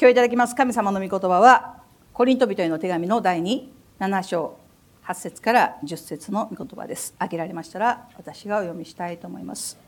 [0.00, 1.82] 今日いただきます神様の御言葉は
[2.14, 4.56] コリント人への手紙の第27章
[5.04, 7.12] 8節から10節の御言葉です。
[7.18, 9.78] 挙げられましたら私がお読みしたいと思います。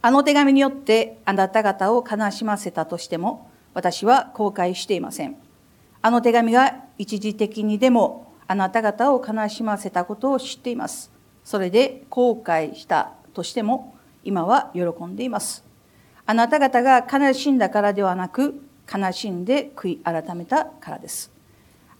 [0.00, 5.36] あの手紙によってあなた方を悲しませたとしても私は後悔していません。
[6.00, 11.12] あの手紙が一時的にでもあなた方を悲しませたことを知っています。
[11.44, 13.94] それで後悔したとしても
[14.24, 15.73] 今は喜んでいます。
[16.26, 21.30] あなた方が悲しんだからではなく悲しんで悔い改めたからです。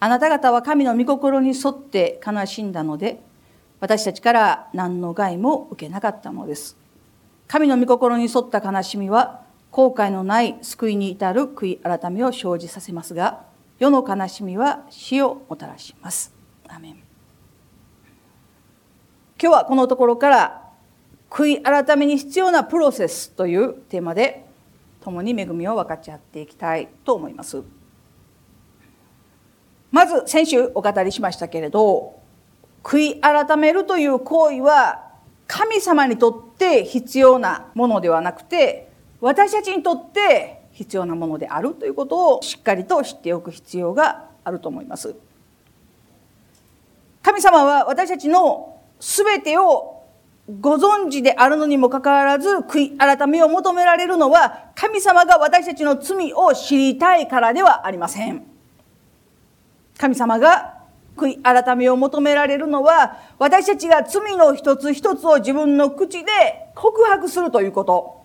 [0.00, 3.22] あなた方は神の御心に沿って悲しんだので
[3.80, 6.76] 私たちから何の害も受けなかったのです。
[7.46, 13.44] 神の御心に沿った悲しみは後悔のない救いに至る悔い改めを生じさせますが
[13.78, 16.34] 世の悲しみは死をもたらします。
[16.68, 16.92] アメン。
[19.40, 20.63] 今日はこのところから
[21.34, 24.46] 悔い改めに必要なプロセスというテーマで
[25.00, 27.60] 共に恵みを分かち合っていきたいと思います。
[29.90, 32.20] まず先週お語りしましたけれど
[32.84, 35.10] 悔い改めるという行為は
[35.48, 38.88] 神様にとって必要なものではなくて
[39.20, 45.16] 私たちにとって必要なものであるということをしっかりと知っておく必要があると思います。
[47.22, 49.93] 神様は私たちの全てを
[50.48, 58.44] ご存知であるのにもかかわらず悔い改めを求められるのは神様が私たちの罪を知りたいからではありません。
[59.96, 60.74] 神様が
[61.16, 66.30] 悔い改めを求められるのは私たちが罪の一つ一つを自分の口で
[66.74, 68.22] 告白するということ。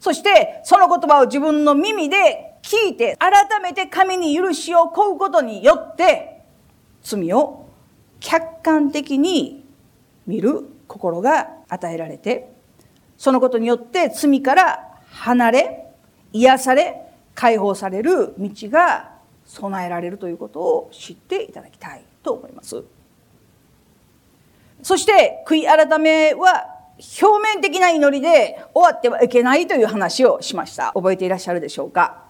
[0.00, 6.40] そしてその言葉を自分の耳で聞いて改めて神に許しを請うことによって
[7.02, 7.66] 罪を
[8.20, 9.66] 客観的に
[10.26, 12.50] 見る心が与えられて
[13.16, 15.84] そのことによって罪から離れ
[16.32, 17.02] 癒され
[17.34, 19.10] 解放される道が
[19.46, 22.82] 備えられるということを知っていただきたいと思います。
[24.82, 26.74] そして悔い改めは
[27.20, 30.92] 表面的な祈りで終わってはいけないという話をしました。
[30.94, 32.24] 覚えていらっしゃるでしょうか？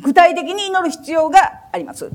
[0.00, 2.10] 具体的に祈る必要があります。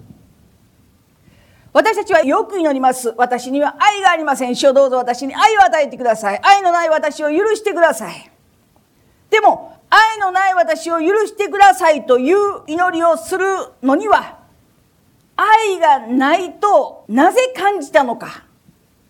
[1.74, 3.14] 私たちはよく祈ります。
[3.18, 4.56] 私には愛がありません。
[4.56, 6.40] 主をどうぞ私に愛を与えてください。
[6.44, 8.32] 愛のない私を許してください。
[9.30, 13.46] でも、愛のない私を許してくださいという祈りをする
[13.84, 14.40] のには、
[15.36, 18.44] 愛がないとなぜ感じたのか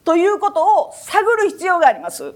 [0.04, 2.34] ということを探る必要があります。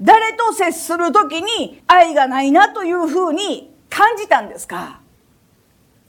[0.00, 5.00] 誰と接する時に愛がないなというふうに感じたんですか？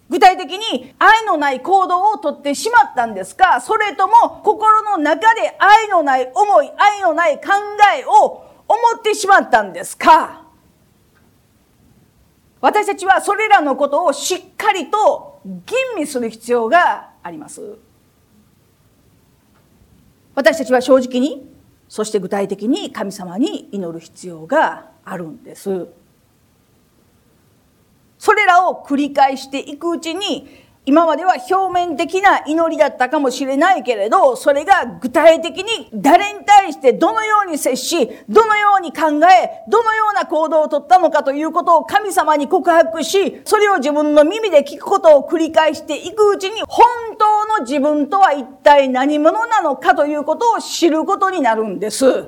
[0.10, 3.62] 具体的に愛のない行動をとってしまったんですか？
[3.62, 7.44] それとも心の中で愛のない思い、愛のない考
[7.96, 10.44] えを思ってしまったんですか？
[12.60, 17.78] 私たちはそれらのことをしっかりと吟味する必要があります。
[20.36, 21.50] 私たちは正直に、
[21.88, 25.88] そして具体的に神様に祈る必要があるんです。
[28.20, 30.48] それらを繰り返していくうちに
[30.86, 46.88] 今までは表面的な祈りだったかもしれないけれど、それが具体的に誰に対してどのように接し、どのように考え、どのような行動をとったのかということを神様に告白し、それを自分の耳で聞くことを繰り返していくうちに、本
[47.20, 52.26] 当の自分とは一体何者なのかということを知ることになるんです。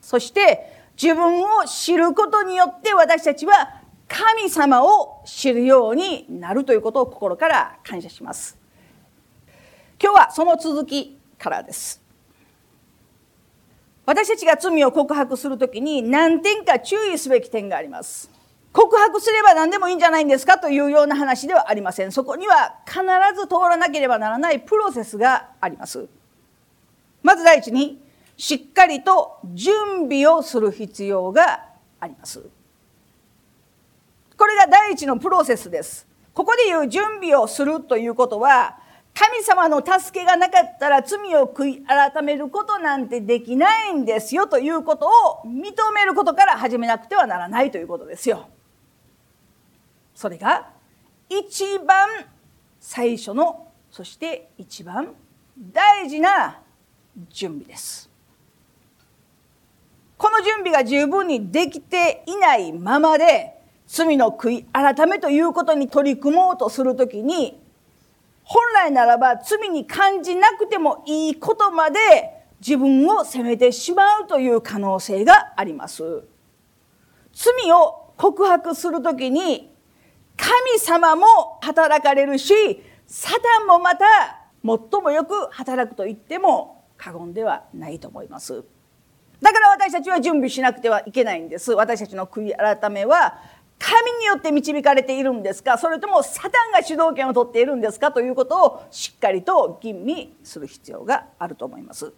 [0.00, 8.58] そして、自分を知ることによって私たちは神様を知るようになるということを心から感謝します。
[10.02, 12.02] 今日はその続きからです。
[14.06, 18.30] 私たちが罪を告白するときに何点か注意すべき点があります。
[18.72, 22.12] 告白すれば何でもいいんじゃないんですかというような話ではありません。
[22.12, 23.00] そこには必
[23.38, 26.08] ず通らなければならないプロセスがあります。
[27.22, 28.00] まず第一に
[28.36, 31.66] しっかりと準備をする必要が
[32.00, 32.48] あります。
[34.38, 36.06] これが第一のプロセスです。
[36.32, 38.78] ここで言う準備をするということは、
[39.12, 48.48] 神様の助けがなかったら罪を悔い改めることなんてできないんですよということを認めることから始めなくてはならないということですよ。
[50.14, 50.70] それが
[51.28, 52.08] 一番
[52.78, 55.14] 最初のそして一番
[55.58, 56.60] 大事な
[57.28, 58.08] 準備です。
[60.16, 63.57] この準備が十分にできていないままで
[63.88, 67.58] 罪の悔い改めということに取り組もうとするときに
[68.44, 71.98] 本来ならば罪に感じなくてもいいことまで
[72.60, 76.22] 自分を責めてしまうという可能性があります。
[77.32, 79.72] 罪を告白するときに
[80.36, 82.54] 神様も働かれるし
[83.06, 84.04] サタンもまた
[84.64, 88.64] 最もよく働くと言っても過言ではないと思います
[89.40, 93.38] だから私たちは準備しなくてはいけないんです私たちの悔い改めは
[93.78, 102.12] 神によって導かれているんですかそれともサタンが主導権を取っているんですかということをしっかりと吟味する必要があると思います。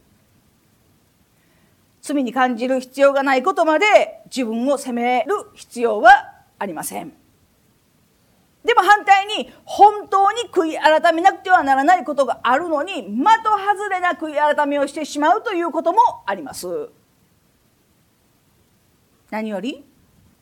[2.02, 3.86] 罪に感じる必要がないことまで
[4.26, 7.12] 自分を責める必要はありません。
[8.64, 16.88] でも反対に本当に悔い改めなくてはならないことがあるのに的外れな悔い改めをしてしまうということもあります。
[19.30, 19.84] 何より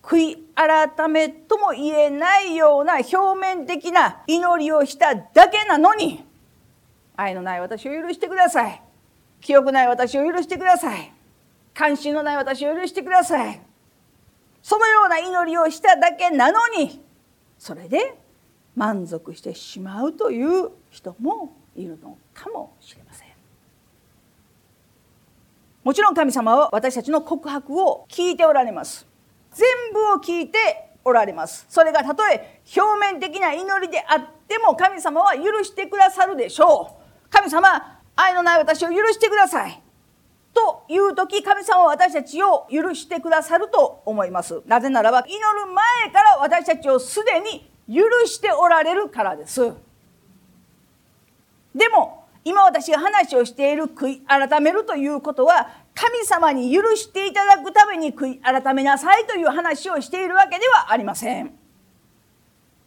[0.02, 6.24] 悔い改めとも言えないような表面的な祈りをしただけなのに
[7.16, 8.82] 愛のない私を許してください。
[9.40, 11.12] 記憶ない私を許してください。
[11.74, 13.60] 関心のない私を許してください。
[14.62, 17.02] そのような祈りをしただけなのに
[17.58, 18.16] それで
[18.76, 23.28] 満足してしまうという人もいるのかもしれません。
[25.82, 29.07] もちろん神様は私たちの告白を聞いておられます。
[29.52, 30.58] 全部を聞いて
[31.04, 31.66] おられます。
[31.68, 37.30] それがたとえ表面的な祈りであっても神様は許してくださるでしょう。
[37.30, 39.82] 神様愛のない私を許してください。
[40.52, 44.62] という時神様は私たちを許してくださると思います。
[44.66, 49.72] なぜならば祈る前から私たちをすでに許しておられるからです。
[51.74, 52.17] でも
[52.48, 61.52] 今私が話をしている悔い改めるということは神様に許していただくために悔い改めなさいという話をしているわけではありません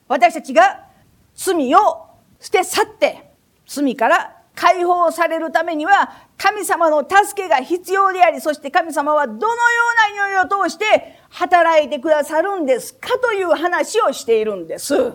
[0.08, 0.88] 私たちが
[1.36, 2.08] 罪を
[2.40, 3.32] 捨て去って
[3.68, 9.48] 罪から解放されるためには神様の助けが必要でありそして神様はどのよ
[10.18, 15.14] うな祈りを通して働いてくださるんですかという話をしているんです。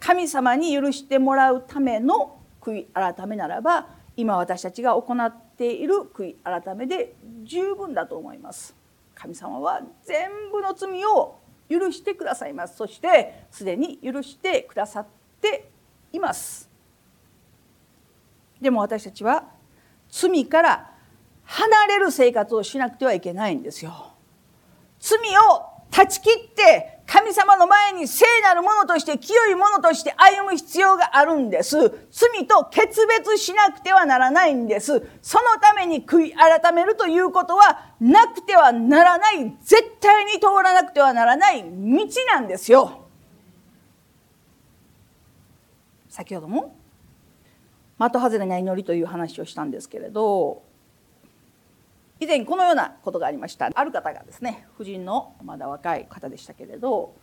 [0.00, 7.14] 神様に許してもらうための悔い改めならば今私たちが行っている悔い改めで
[7.44, 8.74] 十分だと思います。
[9.14, 12.76] 神様は全部の罪を許してくださいます。
[12.76, 15.06] そしてすでに許してくださっ
[15.40, 15.70] て
[16.12, 16.68] います。
[18.60, 19.44] でも私たちは
[20.08, 20.90] 罪から
[21.44, 24.12] 離れる生活をしなくてはいけないんですよ。
[25.00, 31.78] 罪を断ち切って神様の前に聖なるものとして清いものとして歩む必要があるんです。
[32.10, 35.02] 罪と決別しなくてはならないんです。
[35.22, 43.06] そのために悔い改めるということはなくてはならない、絶対に通らなくてはならない道なんですよ。
[46.10, 46.76] 先ほども
[47.98, 50.62] 的外れな祈りという話をしたんですけれど
[52.20, 53.70] 以前このようなことがありました。
[53.72, 57.14] ある方がですね夫人のまだ若い方でしたけれど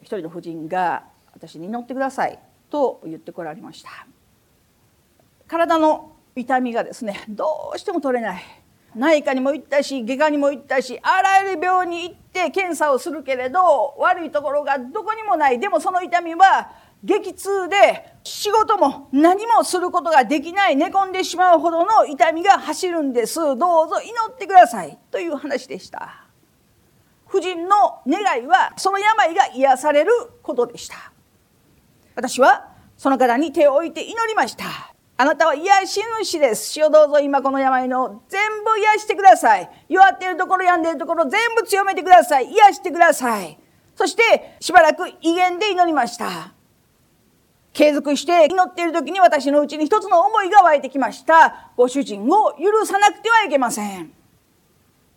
[0.00, 2.38] 一人の夫人が私に祈ってください
[2.70, 3.90] と言ってこられました。
[5.46, 8.42] 体の痛みがですねどうしても取れない。
[8.94, 15.58] 内科にも行ったし外科にも行ったしあらゆる病院に行って検査をするけれど悪いところがどこにもない。
[15.58, 16.70] でもその痛みは
[17.04, 20.76] 激痛で仕事も何もすることができない。
[20.76, 23.40] 寝込んでしまうほどの痛みが走るんです。
[23.40, 23.56] どう
[23.88, 24.98] ぞ祈ってください。
[25.10, 26.26] という話でした。
[27.28, 30.12] 夫人の願いはその病が癒される
[30.42, 31.12] ことでした。
[32.14, 34.91] 私はその方に手を置いて祈りました。
[35.16, 43.58] あなたは癒し主です主をどうぞ今この病の全部癒してください弱っているところ病んでいるところ全部強めてください癒してください
[43.94, 46.52] そしてしばらく威厳で祈りました
[47.72, 51.72] 継続して祈っている時に私のうちに一つの思いが湧いてきました。
[51.76, 54.12] ご主人を許さなくてはいけません。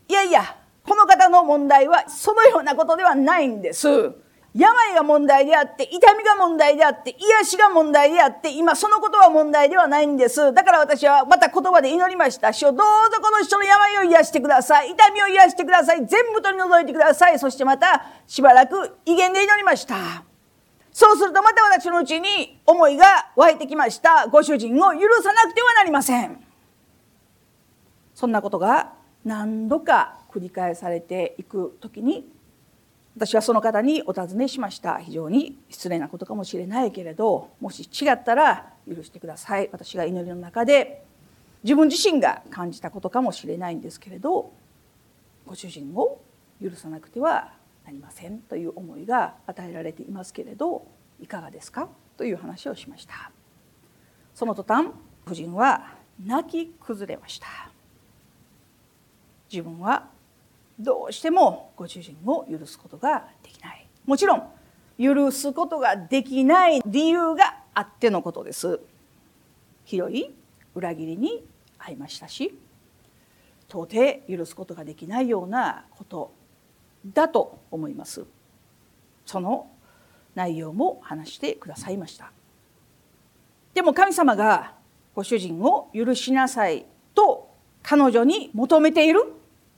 [0.07, 0.55] いやいや、
[0.87, 4.15] この方の問題はそのようなことではないんです。
[4.57, 10.53] 病が問題であって、痛みが問題であって、癒しが問題であって、今そのことは問題ではないんです。
[10.53, 12.53] だから私はまた言葉で祈りました。
[12.53, 12.77] 主をどう
[13.13, 14.91] ぞこの人の病を癒してください。
[14.91, 16.05] 痛みを癒してください。
[16.07, 17.37] 全部取り除いてください。
[17.37, 20.23] そしてまたしばらく威厳で祈りました。
[20.95, 26.41] そうするとまた私のうちに思いが湧いてきましたご主人を許さなくてはなりません
[28.13, 28.93] そんなことが
[29.25, 32.29] 何度か繰り返されていく時に
[33.15, 34.99] 私はその方にお尋ねしました。
[34.99, 39.69] 非常に失礼なことかもしれないけれどもし違ったら許してください。
[39.71, 41.05] 私が祈りの中で
[41.63, 44.51] 自分自身が感じたことかもしれないんですけれど
[45.47, 46.21] ご主人を
[46.61, 47.53] 許さなくては
[47.85, 50.85] なりませんという思いが与えられていますけれど
[51.21, 51.87] いかがですか？
[52.17, 53.31] という話をしました。
[54.33, 54.87] その途端
[55.25, 55.93] 夫人は
[56.23, 57.47] 泣き崩れました。
[59.49, 60.09] 自分は
[60.79, 63.87] どうしてもご主人を許すことができない。
[64.05, 64.43] もちろん
[64.99, 68.79] 許すことができない理由があってのことです。
[69.83, 70.33] ひどい
[70.73, 71.45] 裏切りに
[71.79, 72.57] 遭いましたし
[73.69, 76.33] 到底許すことができないようなこと
[77.05, 78.25] だと思います。
[79.25, 79.67] その
[80.33, 82.31] 内容も話してくださいました。
[83.73, 84.73] でも神様が
[85.13, 87.49] ご主人を許しなさいと
[87.83, 89.34] 彼女に求めている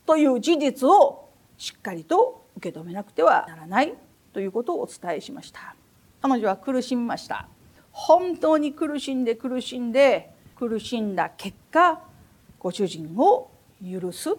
[0.08, 3.92] という事実をしっかりと受け止めなくてはならない
[4.32, 5.76] ということをお伝えしました。
[6.22, 7.46] 彼女は苦しみました。
[7.92, 12.00] 本当に苦しんで苦しんで苦しんだ結果
[12.58, 13.50] ご主人を
[13.84, 14.34] 許す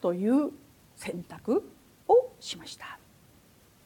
[0.00, 0.50] という
[0.96, 1.62] 選択
[2.08, 2.98] をしました。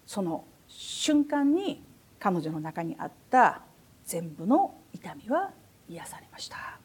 [0.07, 1.83] その瞬間に
[2.19, 3.61] 彼女の中にあった
[4.07, 5.51] 全部の痛みは
[5.87, 6.81] 癒されました。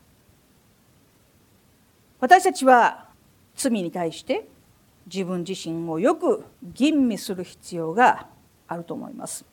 [2.19, 3.02] 私たちは
[3.55, 4.48] 罪に対して
[5.05, 8.27] 自分自身をよく吟味する必要が
[8.67, 9.45] あると思います。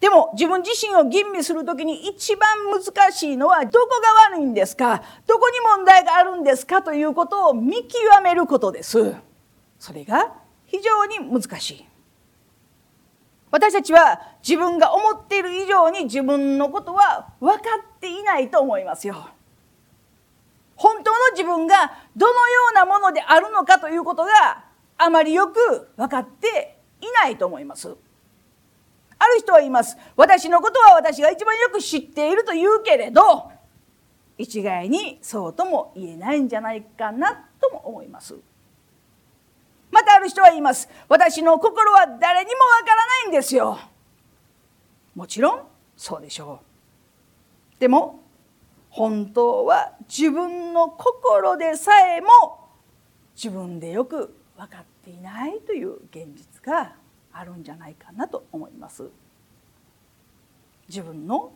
[0.00, 3.88] でも自分自身を吟味する時に一番難しいのはどこ
[4.30, 5.02] が悪いんですか？
[5.26, 6.82] どこに問題があるんですか？
[6.82, 9.14] ということを見極めることです。
[9.78, 10.32] それが
[10.66, 11.86] 非常に難しい。
[13.50, 17.64] 私たちは自分が思っている以上に自分のことは分か
[17.96, 19.28] っていないと思いますよ。
[20.80, 24.64] 本当の自分がどのようなものであるのかということが
[24.96, 27.94] あまりよく分かっていないと思います。
[29.18, 29.98] ある人は言います。
[30.16, 33.52] 私のことは私が一番よく知っていると言うけれど
[34.38, 38.34] 一概にそうとも言えないんじゃないかなとも思います。
[39.90, 40.88] またある人は言います。
[41.10, 43.78] 私の心は誰にもわからないんですよ。
[45.14, 45.62] もちろん
[45.94, 46.62] そうでしょ
[47.76, 47.80] う。
[47.80, 48.20] でも
[48.90, 52.68] 本当は自分の心でさえも
[53.34, 56.94] 自分でよく分かっていないという現実が
[57.32, 59.04] あるんじゃないかなと思います。
[60.88, 61.52] 自分の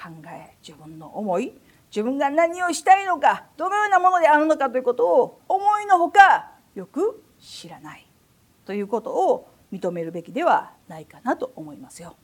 [0.00, 1.52] 考え自分の思い
[1.90, 8.06] 自分が何をしたいのかどのようなものであるのかということを思いのほかよく知らない
[8.64, 12.16] ということを認めるべきではないかなと思いますよ。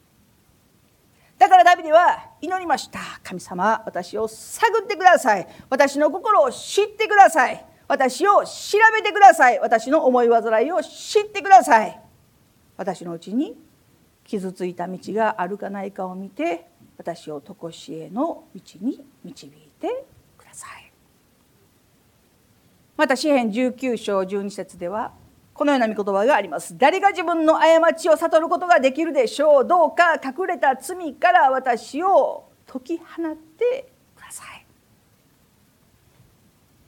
[1.44, 3.00] だからダビデは祈りました。
[3.22, 5.46] 神様私を探ってください。
[5.68, 7.62] 私の心を知ってください。
[7.86, 9.60] 私を調べてください。
[9.60, 12.00] 私の思い煩いを知ってください。
[12.78, 13.58] 私のうちに
[14.24, 20.06] 傷ついた道があるかないかを見て私を常しえの道に導いて
[20.38, 20.90] ください。
[22.96, 25.12] また詩編19章12節では
[25.54, 26.76] このような御言葉があります。
[26.76, 29.66] 誰が自分の過ちを悟ることができるでしょう。
[29.66, 34.66] どうか隠れた罪から私を解き放ってください。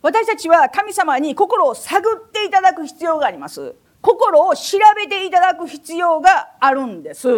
[0.02, 3.76] 私たちは神様に心を探っていただく必要があります。
[4.02, 7.28] 心を調べていただく必要があるんです。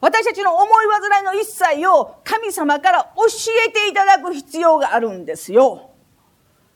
[0.00, 3.24] 私たちの思い煩いの一切を神様から教
[3.66, 5.90] えていただく必要があるんですよ。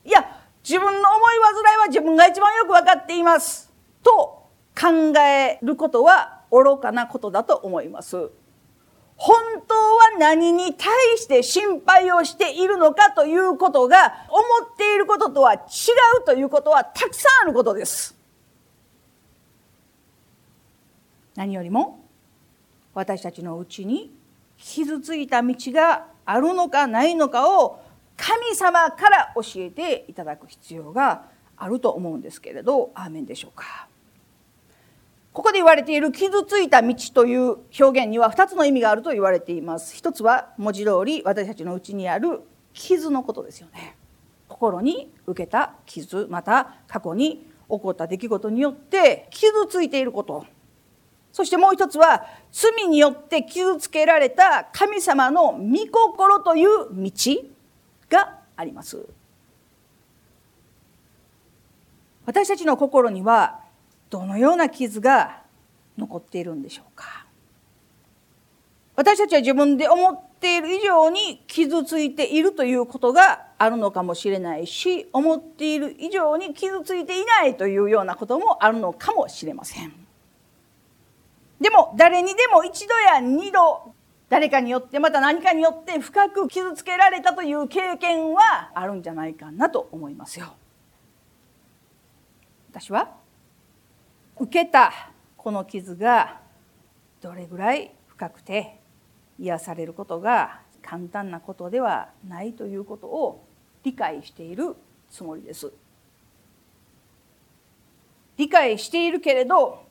[0.05, 3.71] いや自分の思い煩いは自分が一番よく分かっています。
[4.03, 4.47] と
[4.79, 8.29] 考えることは愚かなことだと思います。
[9.15, 9.35] 本
[9.67, 10.87] 当は何に対
[11.17, 15.57] して心配をしているのかということが思っていることとは違
[16.21, 18.15] うということはたくさんあることです。
[21.35, 22.05] 何よりも
[22.93, 24.13] 私たちのうちに
[24.57, 27.81] 傷ついた道があるのかないのかを
[28.19, 31.23] 神様から教えていただく必要が
[31.55, 33.87] あると思うんですけれどアーメンでしょうか。
[35.31, 39.95] ここで言われている傷ついた道という表現には2つの意味があると言われています。
[39.95, 42.41] 一つは文字通り私たちのうちにある
[42.73, 43.95] 傷のことですよね。
[44.49, 50.45] 心に受けた傷また過去に起こった出来事によって傷ついていること。
[51.31, 57.58] そしてもう一つは罪によって傷つけられた神様の御心という道。
[58.09, 59.05] があります
[62.25, 63.61] 私たちの心には
[64.09, 65.41] どのような傷が
[65.97, 67.25] 残っているんでしょうか
[68.95, 79.93] 私たちは自分で思っている以上に傷ついているということがあるのかもしれないし思っている以上に傷ついていないというようなこともあるのかもしれません。
[81.61, 83.93] でも誰にでも一度や二度
[84.29, 90.53] 誰かによってまた何かによって深く傷つけられたという経験はあるんじゃないかなと思いますよ。
[92.71, 93.15] 私は
[94.37, 94.93] 受けた
[95.35, 96.39] この傷が
[97.21, 98.79] どれぐらい深くて
[99.39, 103.43] 癒されることが簡単なことではないということを
[103.83, 104.75] 理解している
[105.09, 105.73] つもりです。
[108.37, 109.83] 理解しているけれど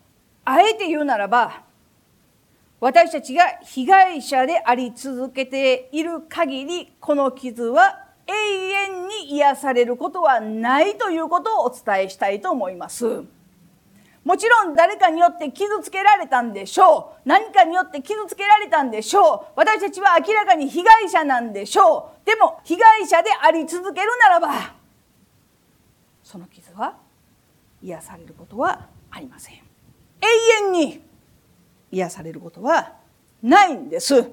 [0.44, 1.64] あえて言うならば
[2.80, 13.24] 私たちが被害者であり続けている限りこの傷は永遠に癒されることはないということをお伝えしたいと思います。
[14.24, 17.28] もちろん誰かによって傷つけられたんでしょう。
[17.28, 19.52] 何かによって傷つけられたんでしょう。
[19.56, 22.26] 私たちは明らかに被害者なんでしょう。
[22.26, 24.74] でも被害者であり続けるならば
[26.22, 26.96] その傷は
[27.82, 29.54] 癒されることはありません。
[29.54, 31.07] 永遠に
[31.90, 32.94] 癒されることは
[33.42, 34.14] ないんです。
[34.14, 34.26] どん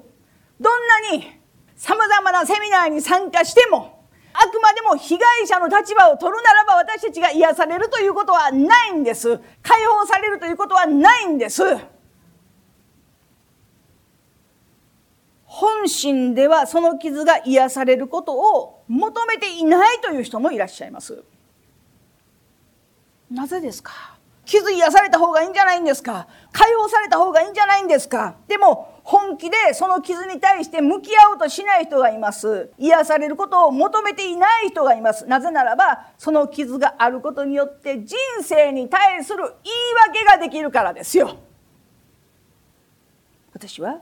[1.12, 1.40] なに
[1.76, 9.38] 様々なセミナーに参加してもあくまでも被害者の立場を取るならば私たちが癒されるということはないんです。
[9.62, 11.64] 解放されるということはないんです。
[15.46, 21.24] 本心ではその傷が癒されることを求めていないという人もいらっしゃいます。
[23.32, 24.15] なぜですか？
[24.46, 26.28] 傷癒された方がいいんじゃないんですか？
[26.52, 28.36] 解放された方がいいんじゃないんですか？
[28.48, 32.72] でも本気でその傷に対して向き合おうとしない人がいます。
[32.78, 35.26] 癒されることを求めていない人がいます。
[35.26, 39.50] なぜならばその傷があることによって人生に対する言い
[40.08, 41.38] 訳ができるからですよ。
[43.54, 44.00] 私は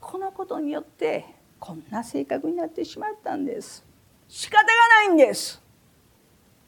[0.00, 1.24] このことによって
[1.58, 3.84] こんな性格になってしまったんです。
[4.28, 5.62] 仕方がないんです。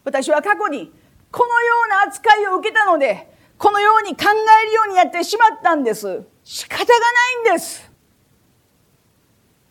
[0.05, 0.93] 私は過去に
[1.31, 4.25] このような扱いを受けたのでこのように考
[4.63, 6.23] えるようになってしまったんです。
[6.45, 7.91] 仕方がないんです。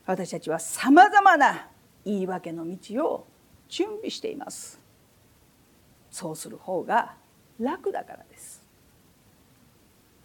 [0.06, 1.68] 私たちはさまざまな
[2.06, 3.28] 言い訳の道を
[3.68, 4.80] 準備しています。
[6.12, 7.16] そうする方が
[7.60, 8.64] 楽だからです。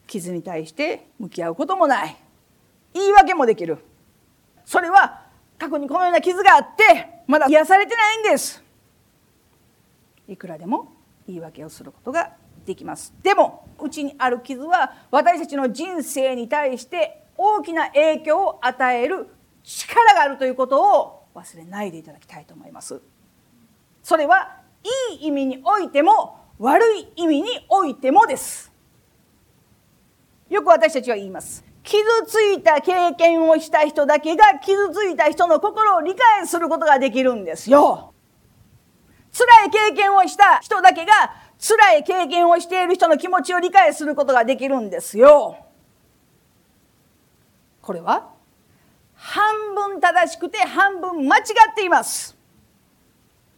[0.06, 2.16] 傷に対して向き合うこともない。
[2.94, 3.78] 言い訳もできる。
[4.64, 5.22] それは
[5.58, 8.62] 過去にこのような傷があってまだ癒されてないんです。
[10.28, 10.92] いくらでも
[11.32, 12.32] 言い訳をすることが
[12.64, 13.14] できます。
[13.22, 19.28] でもうちにある傷は私たちの人生に対して大きな影響を与える
[19.64, 23.00] 力があるということを忘れないでいただきたいと思います。
[24.02, 24.59] それは
[25.11, 28.70] いい意味においても悪い意味においてもです。
[30.48, 31.64] よく私たちは言います。
[31.83, 38.12] 傷ついた経験をした人だけが傷ついた人の心を理解することができるんですよ。
[39.33, 41.12] 辛い経験をした人だけが
[41.59, 45.57] 辛い経験をしている人の気持ちを理解することができるんですよ。
[47.81, 48.31] これは
[49.14, 52.37] 半分正しくて半分間違っています。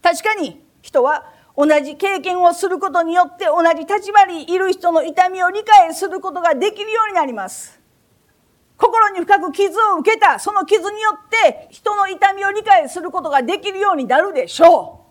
[0.01, 7.79] 確かに人は同じ経験をすることによって同じ立場にいる人の痛みを理解することができるようになります。
[8.77, 15.04] 心に深く傷を受けたその傷によって人の痛みを理解することができるようになるでしょう。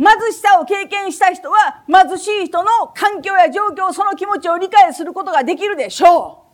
[0.00, 6.50] 貧しさを経験した人は貧しい人の環境や状況その気持ちを理解することができるでしょう。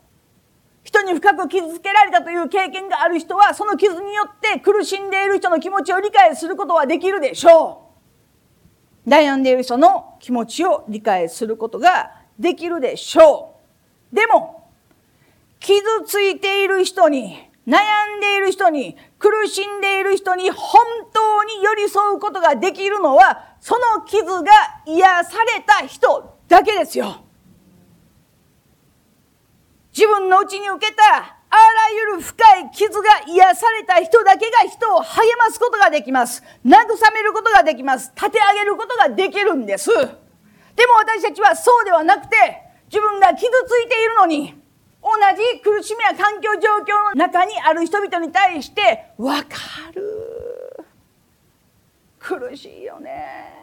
[0.83, 7.93] 人に深く傷つけられたという経験がある人はその傷によって苦しんでいる人の気持ちを理解することはできるでしょ
[9.07, 9.09] う。
[9.09, 13.55] 悩んでいる人の気持ちを理解することができるでしょ
[14.13, 14.17] う。
[14.17, 14.69] でも
[15.61, 17.81] 傷ついている人に悩
[18.17, 24.53] んでいる人に苦しんでいる人に本当に寄り添うことができるのはその傷が
[24.87, 27.25] 癒された人だけですよ。
[29.93, 31.03] 自分のうちに受けた
[31.49, 36.45] あらゆる深い傷が癒された人だけが人を励ますことができます。
[36.65, 36.71] 慰
[37.15, 38.13] めることができます。
[38.15, 39.91] 立て上げることができるんです。
[39.91, 42.37] でも私たちはそうではなくて
[42.89, 44.55] 自分が傷ついているのに
[45.37, 49.57] じ苦しみや環境状況の中にある人々に対して分か
[49.95, 50.87] る。
[52.19, 53.55] 苦しいよね。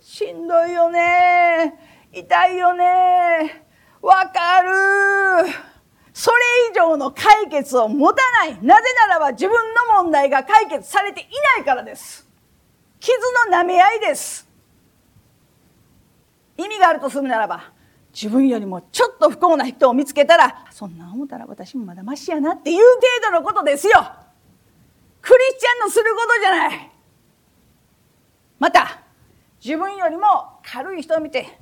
[0.00, 1.74] しんどいよね。
[2.12, 3.66] 痛いよね。
[4.00, 5.50] 分かる。
[6.14, 6.36] それ
[6.72, 8.58] 以上の解決を持たない。
[8.62, 11.24] なぜならば自分の問題が解決されてい
[11.56, 12.26] ないからです。
[13.00, 13.18] 傷
[13.50, 14.48] の舐め合いです。
[16.56, 17.75] 意味があるとするならば
[18.16, 23.92] 自分よりもちょっと不幸な人を見つけたらそんな思ったら私もまだマシやなっていう程度のことですよ
[25.20, 26.90] クリスチャンのすることじゃない
[28.58, 29.02] また
[29.62, 30.22] 自分よりも
[30.64, 31.58] 軽い人を見て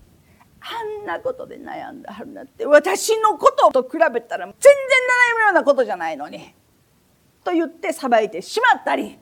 [0.60, 4.70] あんなことで悩んだはるなって私のことと比べたら全然
[5.32, 6.54] 悩むようなことじゃないのに
[7.42, 9.18] と言って裁いてしまったり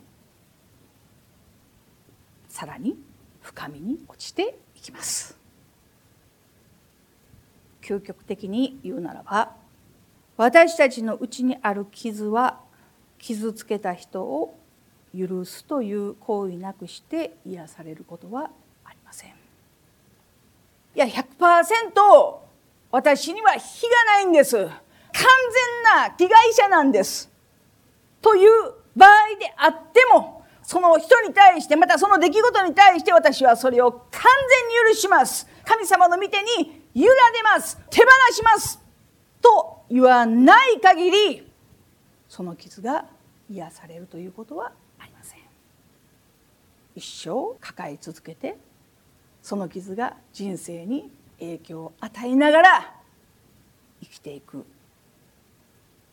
[2.49, 2.95] さらに
[3.40, 5.41] 深みに落ちていきます。
[7.92, 9.52] 究極的に言うならば
[10.37, 12.61] 私たちのうちにある傷は
[13.18, 14.59] 傷つけた人を
[15.16, 18.50] 許すという行為なくして癒されることは
[18.85, 19.31] ありません。
[19.31, 19.33] い
[20.94, 22.42] や100%
[22.90, 24.57] 私には非がないんです。
[24.57, 24.70] 完全
[25.85, 27.31] な被害者なんです。
[28.20, 28.50] という
[28.96, 35.46] 場合であっても、その人に対して、またその出来事に対して私はそれを完全に許します。
[35.64, 37.09] 神様の御手に委ね
[37.42, 37.78] ます。
[37.90, 38.81] 手放します。
[39.40, 41.50] と言わない限り、
[42.28, 43.07] その傷が
[43.50, 45.40] 癒されるということはありません。
[46.94, 48.57] 一生抱え続けて、
[49.42, 52.94] その傷が人生に影響を与えながら
[54.00, 54.64] 生きていく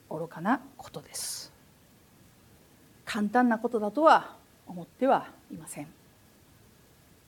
[0.09, 1.51] 愚かなことです。
[3.09, 4.35] 簡単なことだとは
[4.67, 5.87] 思ってはいません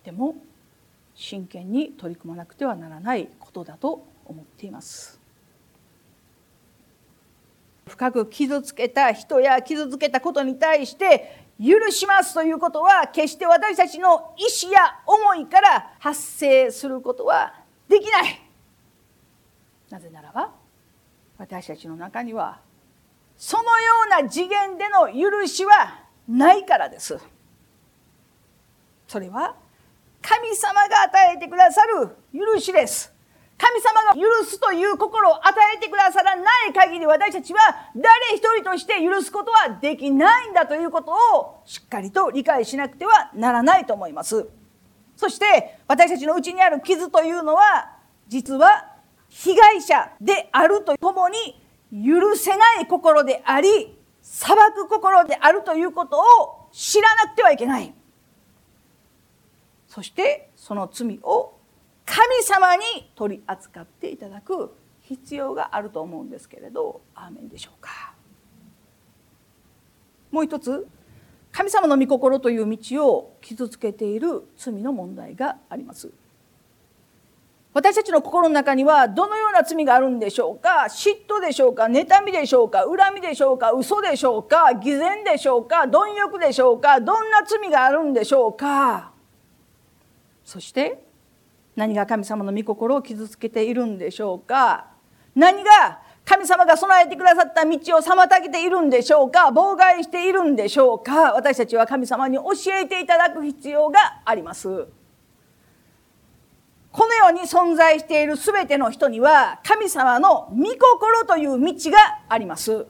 [0.06, 0.36] でも
[1.22, 5.20] 真剣に取り組まなくてはならないことだと思っています。
[7.88, 17.54] 深く傷つけた人や傷つけたことに対して許しますということは決して私たちの意思や思いから発生することは
[17.88, 18.42] できない。
[19.92, 20.52] なぜならば
[21.38, 22.60] 私たちの中には
[23.38, 27.20] そのような次元での許しはないからです。
[29.08, 29.56] それは
[30.22, 33.14] 神様が与えてくださる許しです
[33.58, 37.60] 神様が許すという心を与えてくださらない限り私たちは
[37.96, 44.48] 誰一人として許すことはできないんだということをしっかりと理解しなくてはならないと思います
[45.16, 48.92] そして私たちのうちにある傷というのは実は
[49.32, 57.94] 被害者であるとともに許せない心であり、裁く心であるということを知らなくてはいけない。
[59.92, 61.52] そしてその罪を
[62.06, 68.14] 神様に取り扱っていただく必要があると思うんですけれど、アーメンでしょうか。
[70.32, 70.88] もう一つ、
[71.52, 76.10] 神様の御心という道を傷つけている罪の問題があります。
[77.74, 89.11] 私たちの心の中にはどのような罪があるんでしょうか嫉妬でしょうか妬みでしょうか恨みでしょうか嘘でしょうか偽善でしょうか貪欲でしょうかどんな罪があるんでしょうか
[90.52, 91.02] そして
[91.78, 94.88] 何が神様の御心を傷つけているんでしょうか？
[95.34, 99.48] 何が神様が備えてくださった道を妨げているんでしょうか？
[99.48, 101.32] 妨害しているんでしょうか？
[101.32, 104.88] 私たちは神様に教えていただく必要があります。
[106.92, 112.86] この世に存在している全ての人には神様の御心という道があります。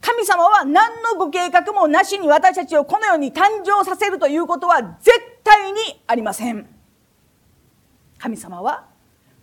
[0.00, 5.10] 神様は何のご計画もなしに私たちをこの世に誕生させるということは絶
[5.42, 6.68] 対にありません。
[8.24, 8.86] 神様は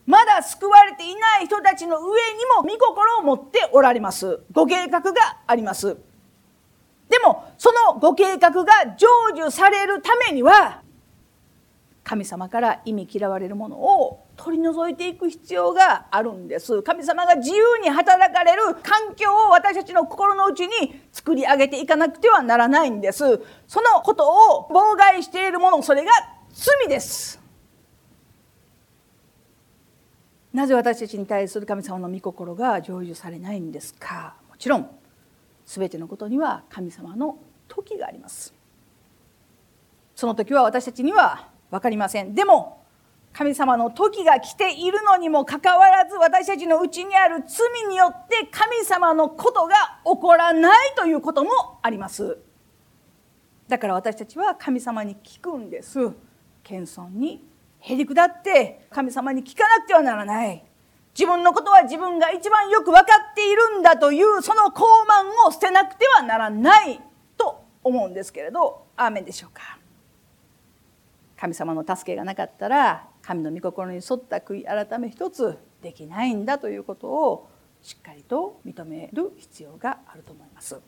[0.07, 2.09] まだ救われていない人たちの上に
[2.57, 4.39] も御心を持っておられます。
[4.51, 5.95] ご計画があります。
[7.07, 10.81] でもそのご計画が成就されるためには
[12.03, 23.19] 神様から意味嫌われるものを取り除いていく必要があるんです神様が自由に働かれる環境を私たちの心の内に作り上げていかなくてはならないんです
[23.67, 26.11] そのことを妨害しているものそれが
[26.53, 27.40] 罪です
[30.53, 34.35] なぜ私たちに対する神様の御心が成就されないんですか？
[34.49, 34.89] もちろん
[35.65, 37.37] 全てのことには神様の
[37.67, 38.53] 時があります。
[40.15, 42.35] その時は私たちには分かりません。
[42.35, 42.81] でも
[43.33, 52.37] 神様の時が来ているのにもかかわらず私たちのうちにある罪によって神様のことが起こらないということもあります。
[53.69, 56.11] だから私たちは神様に聞くんです。
[56.61, 57.41] 謙遜に
[57.81, 60.63] へり下って神様に聞かなくてはならない
[61.13, 67.01] 自分のことは自分が一番よく分かっているんだというその高慢を捨てなくてはならない
[67.37, 69.77] と思うんですけれどアーメンでしょうか
[71.35, 77.49] 神様の助けがなかったら神の御心に沿った悔い改め一つできないんだということを
[77.81, 80.79] しっかりと認める必要があると思います。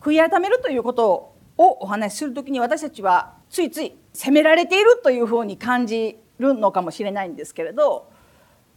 [0.00, 8.10] 悔い改めるということをお話しする時に私たちはついつい責められているというふうに感じるのかもしれないんですけれど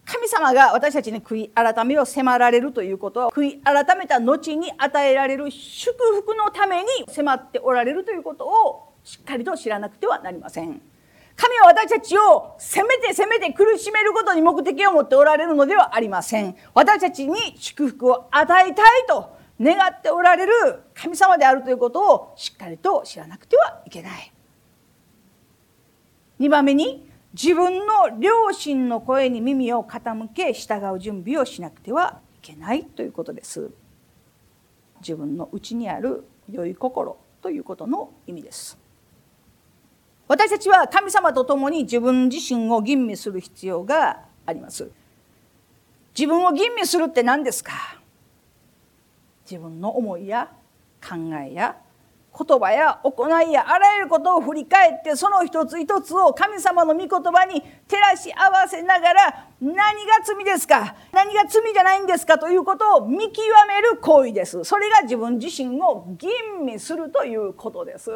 [0.06, 10.82] 神様が私たちに悔い改めを迫られるということは悔い改めた後に与えられる祝福のために迫っておられるということをしっかりと知らなくてはなりません。
[11.36, 16.56] 神は私たちを責めて責めて苦しめることに目的を持っておられるのではありません。
[16.74, 20.52] 私たちに祝福を与えたいと願っておられる
[20.96, 24.34] 神様であるということをしっかりと知らなくてはいけない。
[26.40, 33.70] 2番目に自分の良心の声に耳を傾け従う準備をしなくてはいけないということです。
[35.02, 38.78] 自分の内にある良い心ということの意味です。
[40.28, 44.90] 私たちは神様と共に自分自身を吟味する必要があります
[46.18, 47.72] 自分を吟味するって何ですか？
[49.50, 50.52] 自分の思いや
[51.02, 51.78] 考えや
[52.38, 59.74] 言葉や行いやあらゆることを振り返ってその一つ一つを神様の御言葉に照らし合わせながら何
[60.06, 60.96] が罪ですか？
[61.12, 64.64] 何が罪じゃないんですかということを見極める行為です。
[64.64, 66.30] それが自分自身を吟
[66.66, 68.12] 味するということです。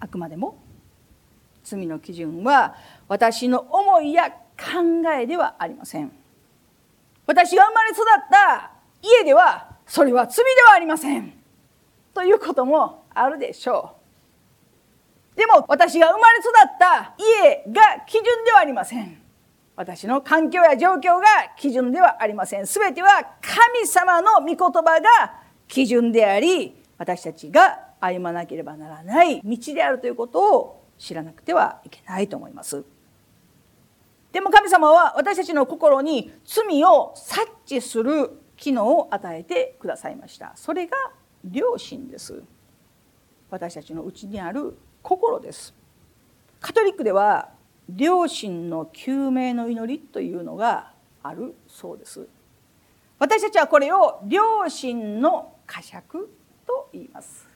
[0.00, 0.56] あくまでも
[1.64, 2.76] 罪の基準は
[3.08, 4.36] 私の思いや考
[5.14, 6.12] えではありません。
[7.26, 8.70] 私が生まれ育った
[9.02, 11.35] 家ではそれは罪ではありません。
[12.16, 13.94] ということもあるでしょ
[15.34, 15.38] う。
[15.38, 19.20] でも私が生まれ育った家が基準ではありません。
[19.76, 21.26] 私の環境や状況が
[21.58, 22.64] 基準ではありません。
[22.64, 32.82] 全ては神様の御言葉が基準であり私たちが歩まなければならない道であるということを知らなくてはいけないと思います。
[34.32, 40.52] でも神様は私たちの心に罪を察知する機能を与えてくださいました。
[40.56, 40.96] それが
[41.52, 42.42] 良心です。
[43.50, 45.74] 私たちのうちにある心です。
[46.60, 47.50] カトリックでは
[47.94, 52.26] 良心の救命の祈りというのがあるそうです。
[53.18, 56.02] 私たちはこれを良心の呵責
[56.66, 57.46] と言います。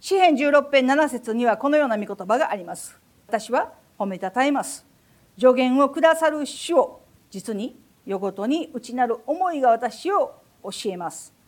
[0.00, 2.98] 詩編16編7節にはこのような御言葉があります。
[3.26, 4.86] 私は褒めたたえます。
[5.38, 7.00] 助言をくださる主を
[7.30, 11.39] 実に夜ごとに内なる思いが私を教えます。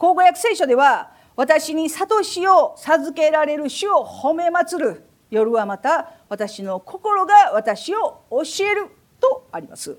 [0.00, 8.86] 口語訳聖書では私に諭しを授けられる主を褒め祭る夜はまた私の心が私を教える
[9.20, 9.98] とあります。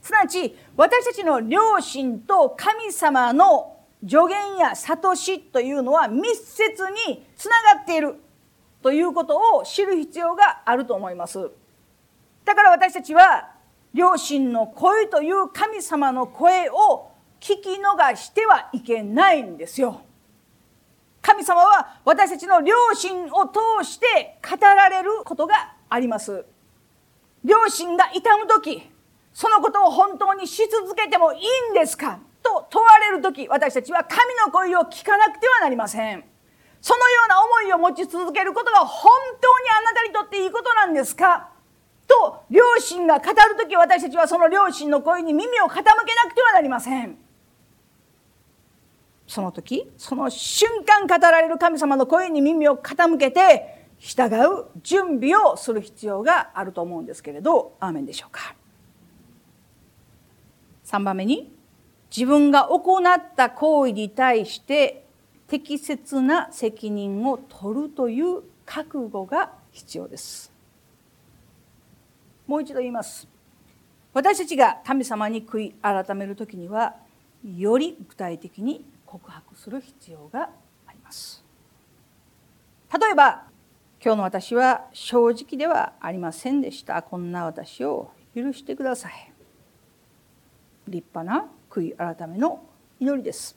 [0.00, 3.76] すなわち私たちの良心と神様の
[4.08, 6.70] 助言や諭しというのは密接
[7.08, 8.14] につながっている。
[8.82, 11.50] ということを知る必要があると思います。
[12.44, 13.50] だから私たちは
[13.92, 20.02] 良心の声という神様の声を聞き逃してはいけないんですよ。
[21.22, 26.44] 神様は私たちの良心を通して語られることがあります。
[27.44, 28.90] 良心が痛む時
[29.32, 31.40] そのことを本当にし続けてもいい
[31.72, 32.20] んですか？
[32.42, 36.24] と問われる時私たちは神の声を聞かなくてはなりません。
[36.80, 41.50] そのような思いを持ち続けることが本当にあなたにとっていいことなんですか？
[42.06, 45.92] と両親が語る時私たちはその両親の声に耳を傾けな
[46.28, 47.18] くてはなりません。
[49.26, 58.54] その時その瞬間語られる神様の声に耳を傾けて従う準備をする必要があると思うんですけれどアーメンでしょうか。
[60.84, 61.52] 3番目に
[62.16, 65.04] 自分が行った行為に対して
[65.48, 70.52] 適切な責任を取るという覚悟が必要です。
[72.46, 73.26] もう一度言います。
[74.12, 76.94] 私たちが神様に悔い改める時には
[77.44, 78.84] より具体的に
[79.18, 80.50] 告白する必要が
[80.86, 81.42] あります。
[82.92, 83.44] 例えば
[84.04, 87.02] 今日の私は正直ではありませんでした。
[87.02, 89.32] こんな私を許してください。
[90.86, 92.62] 立派な悔い改めの
[93.00, 93.56] 祈りです。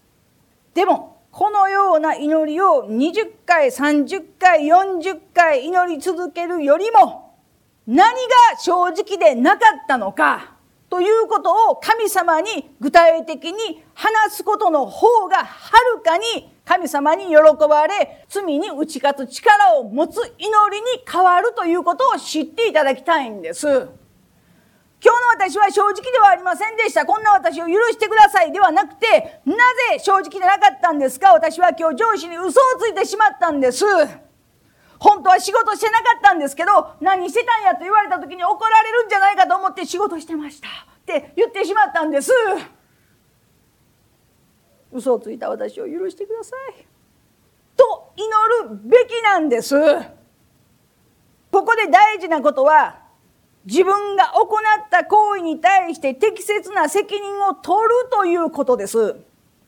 [0.74, 7.38] でもこのような祈りを20回30回40回祈り続けるよりも
[7.86, 10.59] 何が正直でなかったのか？
[10.90, 17.36] ということを神様に具体的に話すことの方がはるかに神様に喜
[17.70, 23.68] ばれ罪に打ち勝つ力を持つ祈りに変わるということを知っていただきたいんです。
[25.02, 27.06] 今日の私は正直ではありませんでした。
[27.06, 29.56] こんな私を許してくださいではなくて、な
[29.94, 31.32] ぜ正直でなかったんですか？
[31.32, 33.86] 私は今日上司に嘘をついてしまったんです。
[35.00, 40.68] 本当は仕事してなかったんですけど何してたんやと言われた時に怒られるんじゃないかと思って仕事してました。
[40.68, 40.72] っ
[41.06, 42.32] て言ってしまったんです。
[44.92, 46.86] 嘘をついた私を許してください。
[47.78, 48.26] と祈
[48.70, 49.76] るべきなんです。
[51.52, 53.00] ここで大事なことは
[53.66, 59.16] 自分が行った行為に対して適切な責任を取るということです。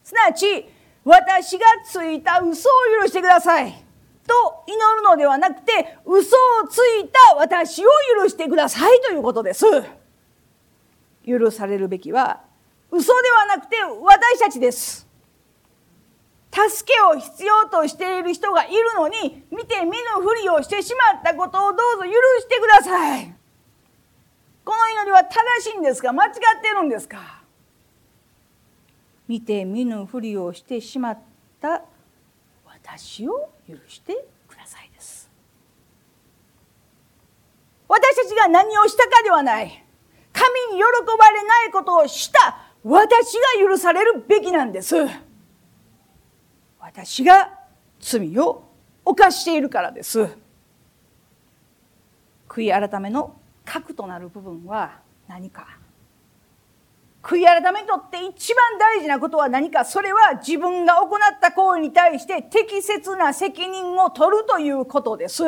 [0.03, 0.65] すなわち
[1.03, 3.90] 私がついた嘘を許してください。
[4.31, 7.89] と祈るのではなくて嘘をついた私を
[8.21, 9.65] 許してくださいということです。
[11.25, 12.41] 許されるべきは
[12.89, 15.07] 嘘ではなくて私たちです。
[16.53, 23.33] 助けを必要としている人がいるのに見て見ぬふりをしてしまったことをどうぞ許してください。
[24.63, 26.11] この祈りは正しいんですか？
[26.11, 27.41] 間違ってるんですか？
[29.27, 31.19] 見て見ぬふりをしてしまっ
[31.61, 31.83] た
[32.65, 35.29] 私を許してくださいです。
[37.87, 39.83] 私たちが何をしたかではない。
[40.33, 40.85] 神に喜
[41.17, 42.71] ばれないことをした。
[42.83, 44.95] 私が許されるべきなんです。
[46.79, 47.59] 私が
[47.99, 48.63] 罪を
[49.05, 50.27] 犯しているからです。
[52.47, 55.80] 悔い改めの核となる部分は何か。
[57.21, 59.85] 悔い改めにとって一番大事なことは何か。
[59.85, 65.43] それは自分が行った行為に対して適切な責任を取るということです。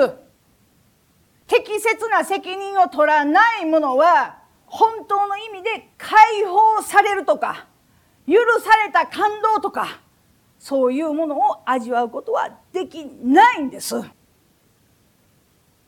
[1.47, 7.67] 適切な責任を取らないものは本当の意味で解放されるとか
[8.27, 9.99] 許された感動とか
[10.57, 13.95] そういうものを味わうことはできないんです。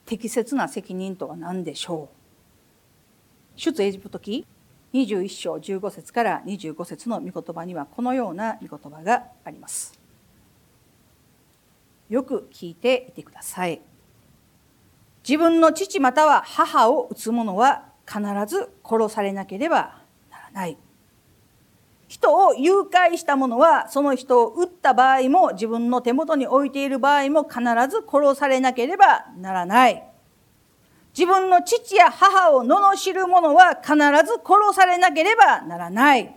[0.06, 2.10] 適切な責任とは何でしょ
[3.56, 3.60] う？
[3.60, 4.45] 出エジプト記
[4.95, 9.99] 21章15節から25節の御言葉にはこのような御言葉があります。
[12.10, 13.81] よく聞いていてください。
[15.27, 20.77] 自分の父または母を撃つ者は必ず殺されなければならない。
[22.08, 30.14] 人を誘拐した者はその人を撃った場合も自分の手元に置いている場合も必ず殺されなければならない。
[31.17, 34.01] 自分の父や母を罵る者は必ず
[34.45, 36.36] 殺されなければならない。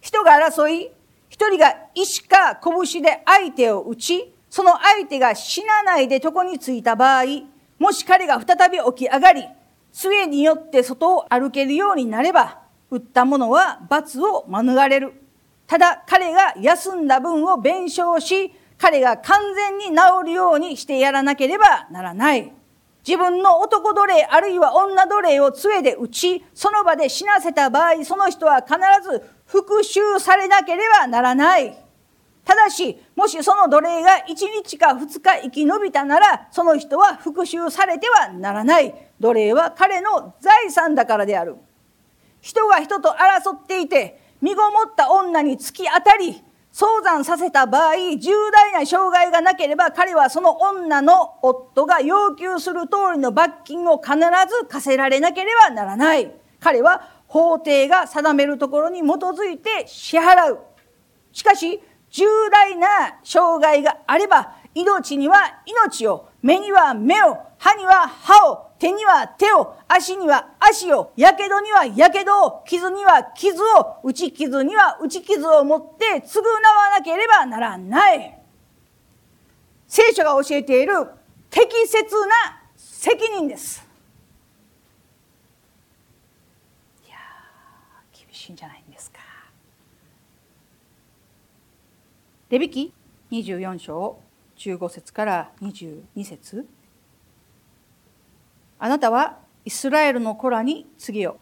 [0.00, 0.90] 人が争い、
[1.28, 7.24] 一人が石か拳で相手を撃ち、その相手が死なないで床についた場合、
[7.78, 9.44] もし彼が再び起き上がり、
[9.92, 12.60] 杖によって外を歩けるようになれば、
[12.90, 15.12] 撃った者は罰を免れる。
[15.66, 19.92] ただ彼が休んだ分を弁償し、彼が完全に治
[20.24, 22.55] るようにしてやらなければならない。
[23.06, 28.74] 自分の男奴隷あるいは女奴隷を杖で打ち、その場で死なせた場合、その人は必
[29.08, 31.78] ず復讐されなければならない。
[32.44, 38.92] ただし、もしその奴隷が1日か2日生き延びたなら、その人は復讐されてはならない。
[39.20, 41.56] 奴隷は彼の財産だからである。
[42.40, 46.42] 人が人と争っていて、身ごもった女に突き当たり、
[46.78, 56.30] 早産させた場合、重大な障害がなければ彼はその女の夫が要求する通りの罰金を必ず課せられなければならない。
[56.60, 60.58] 彼は法廷が定めるところに基づいて支払う。
[61.32, 62.88] しかし、重大な
[63.24, 78.38] 障害があれば、命には命を、目には目を、歯には歯を、手には手を、足には足を、やけどにはやけどを、傷には傷を、打ち傷には打ち傷を持って償わなければならない。
[79.88, 80.92] 聖書が教えている
[81.48, 83.86] 適切な責任です。
[87.06, 87.16] いや
[88.12, 89.20] 厳しいんじゃないんですか。
[92.50, 92.92] レビキ
[93.30, 94.18] 24章
[94.56, 96.66] 15節から22節
[98.78, 101.38] あなたはイスラエルの子らに告げよ。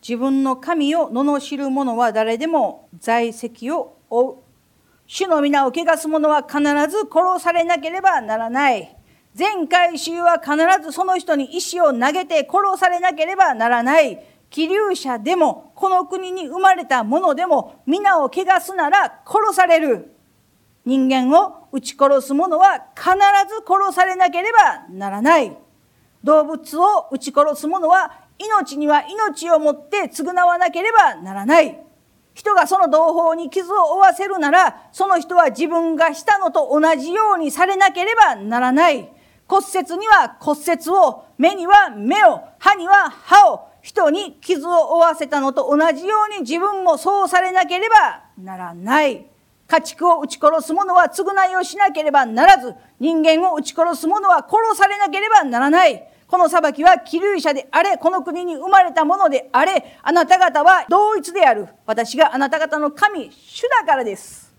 [0.00, 4.36] 自分の神を罵る者は誰でも在籍を負う。
[5.06, 8.94] 主の皆を汚す者は必ず殺されなければならない。
[9.34, 14.22] 全回収は必ずその人に石を投げて殺されなければならない。
[14.50, 20.14] 気流者でも、この国に生まれた者でも、皆を汚すなら殺される。
[20.84, 23.10] 人間を撃ち殺す者は必
[23.48, 25.56] ず殺されなければならない。
[26.24, 31.78] 動物を撃ち殺す者は命には命をもって償わなければならない。
[32.34, 39.10] 人がその同胞に傷を負わせるなら、その人は自分がしたのと同じようにされなければならない。
[39.48, 49.26] 骨折には骨折を、目には目を、歯には歯を、人に傷を負わせたのと同じように自分もそうされなければならない。
[49.68, 56.08] 家畜を撃ち殺す者は償いをしなければならず、人間を撃ち殺す者は殺されなければならない。
[56.26, 61.68] この裁きは気流者であれ、この国に生まれたものであれ、あなた方は同一である。
[61.86, 64.54] 私があなた方の神、主だからです。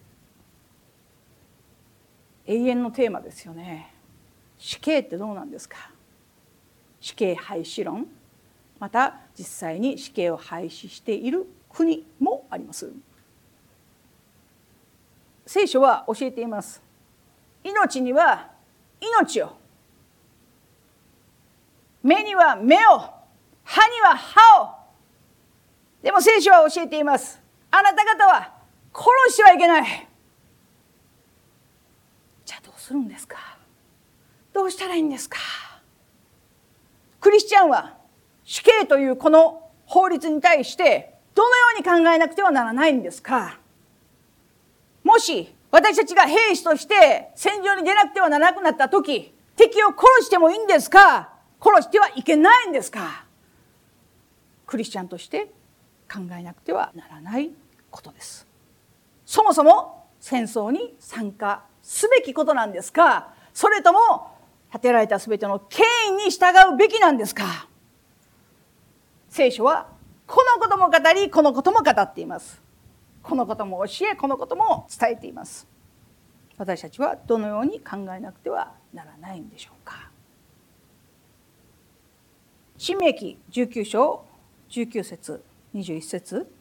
[2.46, 3.94] 永遠のテーマですよね。
[4.58, 5.92] 死刑ってどうなんですか？
[7.00, 8.08] 死刑廃止論
[8.79, 12.92] また実際に死刑を廃止している国もあります
[15.52, 16.79] 聖書は教えています。
[17.63, 18.52] 命には
[19.02, 19.58] 命を。
[22.04, 23.00] 目には目を。
[23.63, 24.69] 歯には歯を。
[26.04, 27.41] でも聖書は教えています。
[27.71, 28.54] あなた方は
[28.93, 30.08] 殺してはいけない。
[32.45, 33.58] じゃあどうするんですか？
[34.54, 35.39] どうしたらいいんですか？
[37.19, 37.97] クリスチャンは
[38.43, 43.58] 死刑というこの法律に対してどのように考えなくてはならないんですか？
[45.10, 51.33] もし私たちが兵士として戦場に出なくてはならなくなった時敵を殺してもいいんですか？
[51.60, 53.25] 殺してはいけないんですか？
[54.67, 55.51] クリスチャンとして
[56.07, 57.49] 考えなくてはならない
[57.89, 58.45] ことです。
[59.25, 63.33] そもそも戦争に参加すべきことなんですか？
[63.51, 63.99] それとも
[64.71, 67.67] 立てられた全ての権威に従うべきなんですか？
[69.27, 69.87] 聖書は
[70.27, 72.62] このことも語りこのことも語っています。
[73.24, 75.67] このことも教えこのことも伝えています。
[76.58, 80.10] 私たちはどのように考えなくてはならないんでしょうか。
[82.78, 84.26] 新明記19章
[84.70, 85.44] 19節
[85.74, 86.52] 21節。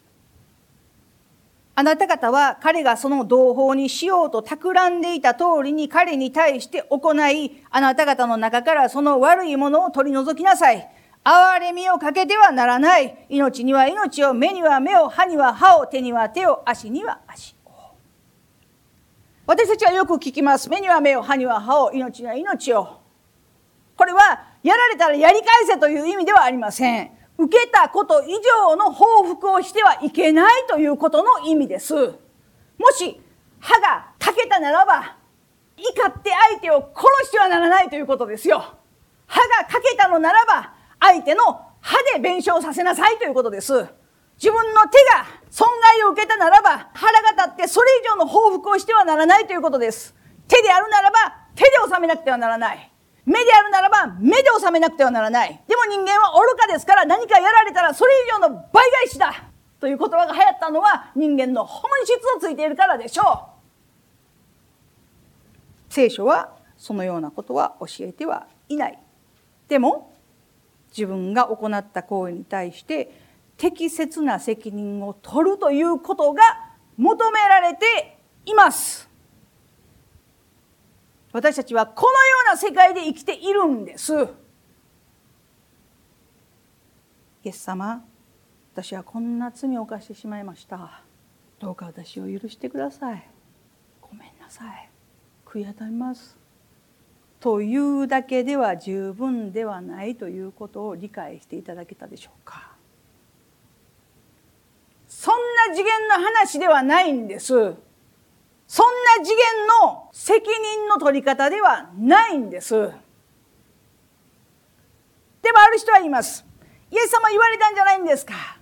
[1.74, 10.90] あなた方は彼がその同胞にしようと企んでいた通りに彼に対して行い、あなた方の中からその悪いものを取り除きなさい。
[11.28, 13.26] 憐れみをかけてはならない。
[13.28, 17.70] 命には命を、目には目を、歯には歯を、手には手を、足には足を。
[19.46, 20.70] 私たちはよく聞きます。
[20.70, 23.00] 目には目を、歯には歯を、命には命を。
[23.94, 24.20] これは、
[24.62, 27.10] やられたらやり返せという意味ではありません。
[27.36, 28.32] 受けたこと以
[28.66, 31.94] 上の報復をしてはいけないということの意味です。
[31.94, 33.20] もし
[33.60, 35.16] 歯が欠けたならば
[35.76, 38.74] 怒って相手を殺してはならないということですよ。
[39.26, 43.72] 歯が欠けたのならば相手の歯で弁償させなさいということです。
[44.36, 50.14] 自分の手が損害を受けたならば腹が立ってそれ以上の報復をしてはならないということです。
[50.46, 51.16] 手であるならば
[51.54, 52.92] 手で収めなくてはならない。
[53.28, 59.44] 目であるならば目で収めなくてはならないでも人間は愚かですから何かやられたらそれ以上の倍返しだ
[59.80, 63.50] という言葉が流行ったのは人間の本質をついているからでしょ
[65.90, 68.98] う聖書はそのようなことは教えてはいない
[69.68, 70.14] でも
[70.98, 73.10] 自分が行った行為に対して
[73.56, 76.42] 適切な責任を取るということが
[76.96, 79.08] 求められています
[81.32, 84.12] 私たちはこのような世界で生きているんです。
[87.44, 88.04] イエス様、
[88.72, 91.02] 私はこんな罪を犯してしまいました。
[91.60, 93.30] どうか私を許してください。
[94.00, 94.90] ごめんなさい。
[95.44, 96.36] 悔い改めます。
[97.40, 102.72] というだけでは十分ではないということを理解していただけたでしょうか。
[105.06, 105.34] そん
[105.68, 107.54] な次元の話ではないんです。
[108.66, 108.86] そん
[109.18, 112.74] な次元の責任の取り方ではないんです。
[112.74, 112.80] で
[115.52, 116.44] もある人は言います。
[116.90, 118.58] イエス様言われたんじゃないんですか。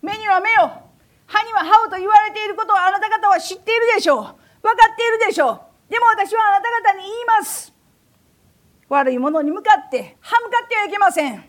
[0.00, 0.70] 目には目を、
[1.26, 4.16] 歯には歯をと言われていることをあなた方は知っているでしょう。
[4.62, 5.60] 分かっているでしょう。
[5.90, 7.73] でも私はあなた方に言います。
[8.88, 11.44] 悪いものに向かって歯向かってはいけません。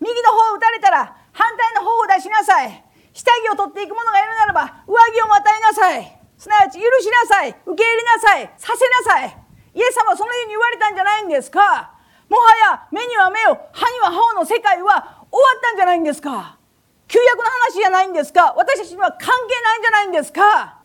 [0.00, 2.84] 右の方を打たれたら反対の方を出しなさい。
[3.12, 6.18] 下着を取っていく者がいるならば上着をまたいなさい。
[6.36, 7.50] すなわち許しなさい。
[7.50, 8.50] 受け入れなさい。
[8.56, 9.38] させなさい。
[9.74, 11.94] イエス様はそのように言われたんじゃないんですか？
[12.28, 16.58] もはや目には目を歯には歯の世界は終わったんじゃないんですか？
[17.06, 18.54] 旧約の話じゃないんですか？
[18.56, 20.80] 私たちには関係ないんじゃないんですか？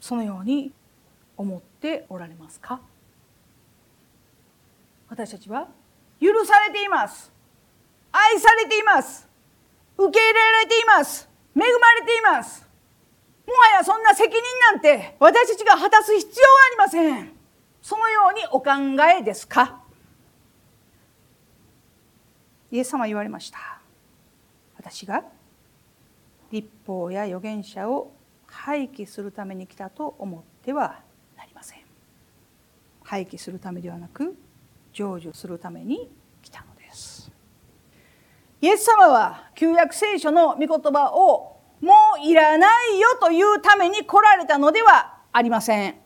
[0.00, 0.72] そのように
[1.42, 2.80] 思っておられますか？
[5.08, 5.68] 私たちは
[6.20, 7.32] 許されています。
[8.12, 9.28] 愛されています。
[9.98, 11.28] 受け入れられています。
[11.54, 11.64] 恵ま
[11.94, 12.66] れています。
[13.46, 17.32] もはやそんな責任なんて私たちが果たす必要はありません。
[17.82, 18.70] そのようにお考
[19.18, 19.82] えですか？
[22.70, 23.58] イエス様は言われました。
[24.76, 25.24] 私が
[26.50, 28.12] 立法や預言者を
[28.46, 31.00] 廃棄するために来たと思っては
[33.12, 34.34] 廃棄するためではなく
[34.94, 36.10] 成就するために
[36.40, 37.30] 来たのです
[38.62, 45.96] イエス様は旧約聖書の御言葉をもういらないよというために来られたのではありません。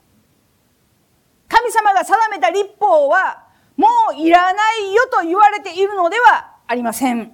[1.48, 3.44] 神様が定めた立法は
[3.76, 7.30] もういらないよと言われているのではありません。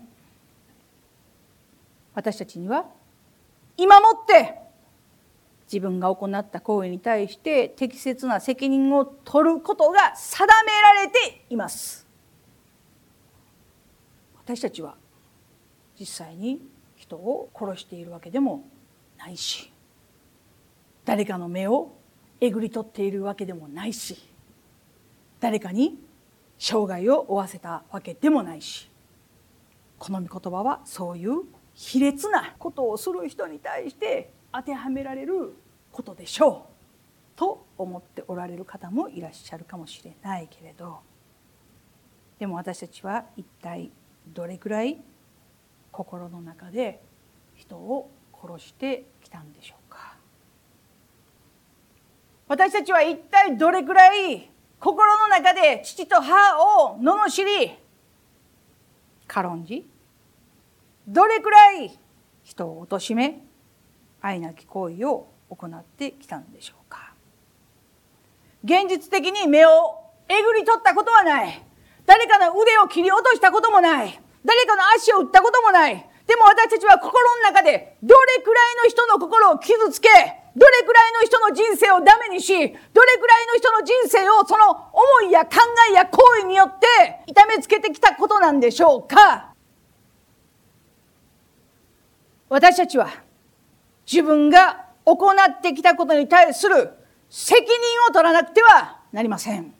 [2.14, 2.86] 私たちには
[3.76, 4.58] 今もって
[5.72, 12.06] 自分が行った行為に対して適切な責任を取ることが定められています。
[14.44, 14.96] 私たちは
[15.98, 16.60] 実際に
[16.96, 18.64] 人を殺しているわけでも
[19.16, 19.72] ないし
[21.04, 21.92] 誰かの目を
[22.40, 24.18] えぐり取っているわけでもないし
[25.40, 25.98] 誰かに
[26.58, 28.90] 生涯を負わせたわけでもないし
[29.98, 31.42] この御言葉はそういう
[31.74, 35.54] 卑劣なことをする人に対して当てはめられる
[35.92, 36.72] ことでしょう。
[37.36, 41.00] と思っておられる方もいらっしゃるかもしれないけれど。
[42.38, 43.90] でも私たちは一体
[44.26, 44.98] どれくらい
[45.90, 47.00] 心の中で
[47.54, 50.16] 人を殺してきたんでしょうか。
[52.48, 57.78] 私たちは一体どれくらい心の中で父と母を罵り
[59.26, 59.88] 軽んじ
[61.06, 61.98] どれくらい
[62.42, 63.40] 人を貶め
[64.20, 67.12] 愛なき行為を行ってきたんでしょうか。
[68.64, 69.70] 現実的に目を
[70.28, 71.62] えぐり取ったことはない。
[72.06, 74.20] 誰かの腕を切り落としたこともない。
[74.44, 76.08] 誰かの足を打ったこともない。
[76.26, 80.08] でも私たちは心の中でどれくらいの人の心を傷つけ
[80.54, 85.58] どれくらいの人の人生をダメにしどれくらいの人の人生をその思いや考
[85.90, 86.86] えや行為によって
[87.26, 89.52] 痛めつけてきたことなんでしょうか。
[92.48, 93.08] 私たちは
[94.10, 96.90] 自分が行ってきたことに対する
[97.28, 97.70] 責任
[98.08, 99.74] を取らなくてはなりません。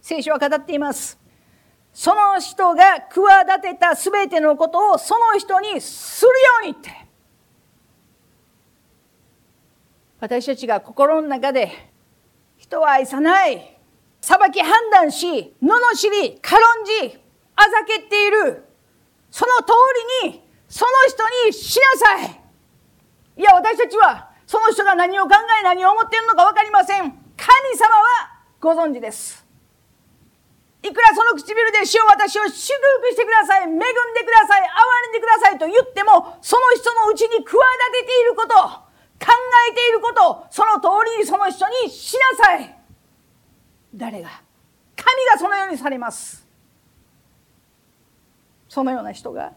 [0.00, 1.18] 聖書は語っています。
[1.92, 6.90] その人が企てた全てのことをその人にするようにって。
[10.20, 11.72] 私たちが心の中で
[12.58, 13.78] 人を愛さない
[14.20, 17.18] 裁き判断し罵り軽んじ
[17.56, 18.64] あざけっている
[19.30, 19.72] その通
[20.22, 22.40] りにその人にしなさい
[23.36, 27.02] いや私たちはその人が何を考え何を思っているのか分かりません。
[27.02, 29.46] 神様はご存知です。
[30.82, 33.62] いくらその唇で主を私を祝福してください。
[33.62, 34.62] 恵んでください。
[34.62, 34.66] 憐
[35.04, 35.58] れんでください。
[35.58, 37.60] と言ってもその人のうちに企
[37.92, 39.32] てていること考
[39.70, 42.74] えていることその通りにその人にしなさい
[43.94, 44.42] 誰が
[44.96, 46.46] 神がそのようにされます。
[48.68, 49.52] そのような人が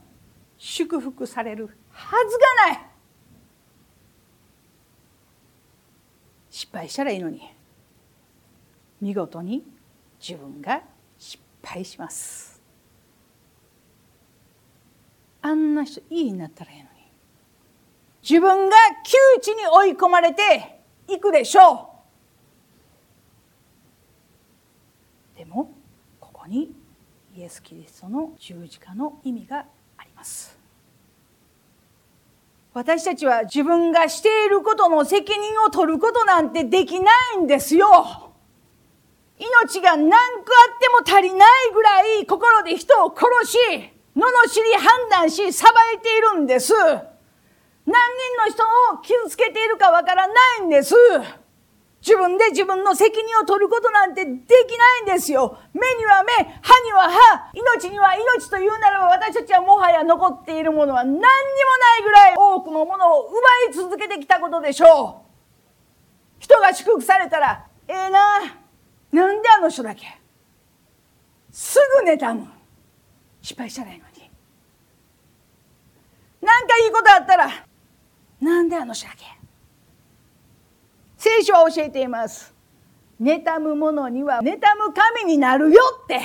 [0.66, 2.86] 祝福されるはずがない。
[6.50, 7.42] 失敗したらいいのに。
[9.02, 9.66] 見事に
[10.26, 10.82] 自分が
[11.20, 12.62] 失敗します。
[15.42, 16.90] あんな人いいになったらいいのに。
[18.22, 21.90] 自分が窮地に追い込まれていくでしょ
[25.36, 25.38] う。
[25.40, 25.74] でも
[26.22, 26.74] ここに
[27.36, 29.66] イエス・キリストの十字架の意味が
[30.24, 30.58] ます。
[32.74, 38.32] 私たちは自分がしていることの責任を取ることなんてできないんですよ。
[39.38, 43.82] 命が何個あっても足りないぐらい心で人を殺し罵
[44.16, 44.30] り
[44.80, 46.74] 判断し裁いているんです。
[46.74, 46.88] 何
[47.86, 47.94] 人
[48.46, 48.64] の人
[48.94, 50.96] を傷つけているかわからないんです。
[52.06, 55.58] 自分で自分の責任を取ることなんてできないんですよ。
[55.74, 63.40] 目には目歯には歯命には命というならば私たちはもはや残っているものは何にもないぐらい多くのものを奪
[63.70, 65.34] い続けてきたことでしょう。
[66.40, 68.20] 人が祝福されたらええな
[69.14, 70.20] なんであの人だけ
[71.52, 72.48] すぐ妬む。
[73.42, 74.30] 失敗したらいいのに。
[76.42, 77.66] 何かいいことあったら
[78.42, 79.24] なんであの人だけ
[81.24, 82.54] 聖書は教えています。
[83.22, 86.20] 妬む者には妬む神になるよって。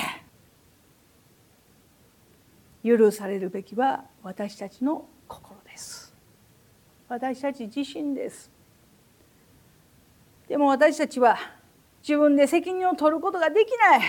[2.83, 6.13] 許されるべきは私たちの心です。
[7.07, 8.51] 私たち自身です。
[10.49, 11.37] でも私たちは
[12.05, 14.01] 自分で責任を取ることができない。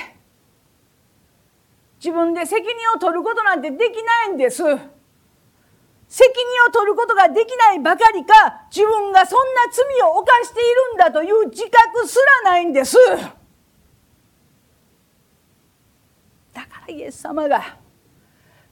[2.00, 4.64] 自分で責任を取ることなんてできないんです。
[6.10, 12.96] 責任を取ることができないばかりか自分がそんな罪を犯しているんだという自覚すらないんです。
[16.52, 17.78] だからイエス様が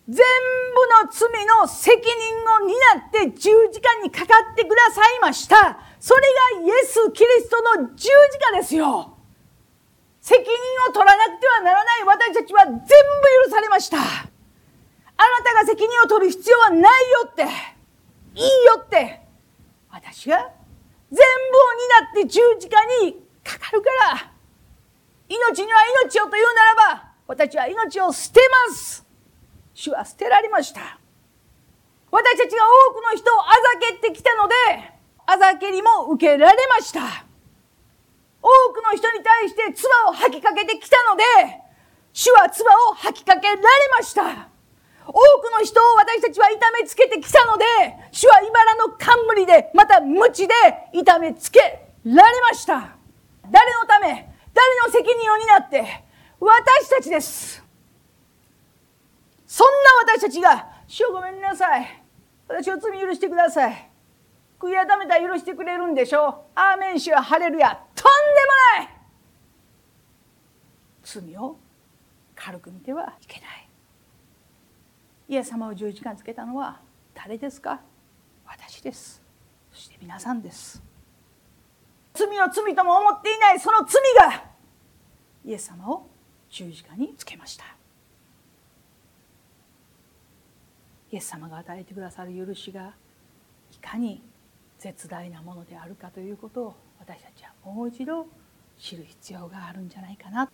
[0.08, 0.24] 全部
[1.04, 2.04] の罪の責任
[2.56, 2.76] を担
[3.06, 5.78] って十字架にかかってくださいました。
[6.00, 6.20] それ
[6.56, 9.16] がイエス・キリストの十字架ですよ。
[10.20, 10.50] 責任
[10.90, 13.98] を取らなくてはならない私たちは全部許されました。
[15.18, 16.88] あなたが責任を取る必要はないよ
[17.26, 17.42] って。
[18.34, 19.20] いいよって。
[19.90, 20.36] 私が
[21.10, 24.32] 全部を担って十字架にかかるから。
[25.28, 29.04] 命には命をというならば私は命を捨てます。
[29.74, 30.98] 主は捨てられました。
[32.10, 34.54] 私たちが多くの人をあざけってきたので
[35.26, 37.00] あざけりも受けられました。
[38.40, 41.24] 多くの人に対して唾を吐きかけてきたので
[42.12, 43.60] 主は唾を吐きかけられ
[43.98, 44.48] ました。
[45.08, 47.64] 多くの人を私たちは痛めつけてきたので
[48.12, 50.54] 主は茨の冠でまた鞭で
[50.92, 51.60] 痛めつけ
[52.04, 52.96] られました。
[53.50, 54.28] 誰のため？
[54.54, 56.04] 誰の責任を担って？
[56.38, 57.64] 私たちです。
[59.46, 59.66] そん
[60.06, 62.02] な私たちが「主をごめんなさい。
[62.46, 63.90] 私を罪許してください。
[64.60, 66.34] 悔い改めたら許してくれるんでしょう。
[66.54, 68.12] アーメン主は晴れるやとん
[68.74, 68.88] でもない。
[71.02, 71.56] 罪を
[72.34, 73.67] 軽く見てはいけない。
[75.28, 76.80] イエス様を十字架につけたのは
[77.14, 77.80] 誰ですか？
[78.46, 79.22] 私です。
[79.70, 80.82] そして皆さんです。
[82.14, 83.60] 罪を罪とも思っていない。
[83.60, 84.00] その罪
[84.30, 84.44] が
[85.44, 86.06] イエス様を
[86.48, 87.64] 十字架につけました。
[91.12, 92.94] イエス様が与えてくださる許しが
[93.72, 94.22] いかに
[94.78, 98.26] 絶大なものであるかということを私たちはもう一度
[98.78, 100.50] 知る必要があるんじゃないかな。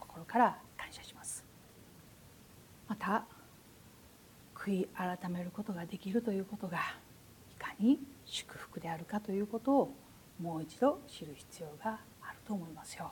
[0.00, 1.44] 心から感謝します。
[2.88, 3.24] また
[4.64, 6.78] 悔い改めることができるということが
[7.50, 9.94] いかに祝福であるかということを
[10.40, 13.10] もう一度知る必要があると思いますよ。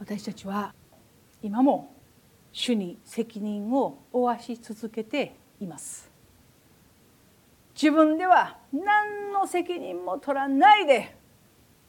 [0.00, 0.74] 私たちは
[1.42, 1.94] 今も
[2.50, 6.10] 主に責任を負わし続けています。
[7.80, 11.16] 自分では何の責任も取らないで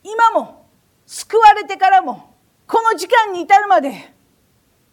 [0.03, 0.67] 今も
[1.07, 2.35] 救われてからも
[2.67, 4.13] この時間に至るまで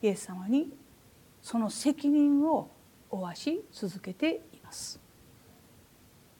[0.02, 0.79] イエス様に
[1.42, 2.70] その責任を
[3.10, 5.00] 負わし続けています。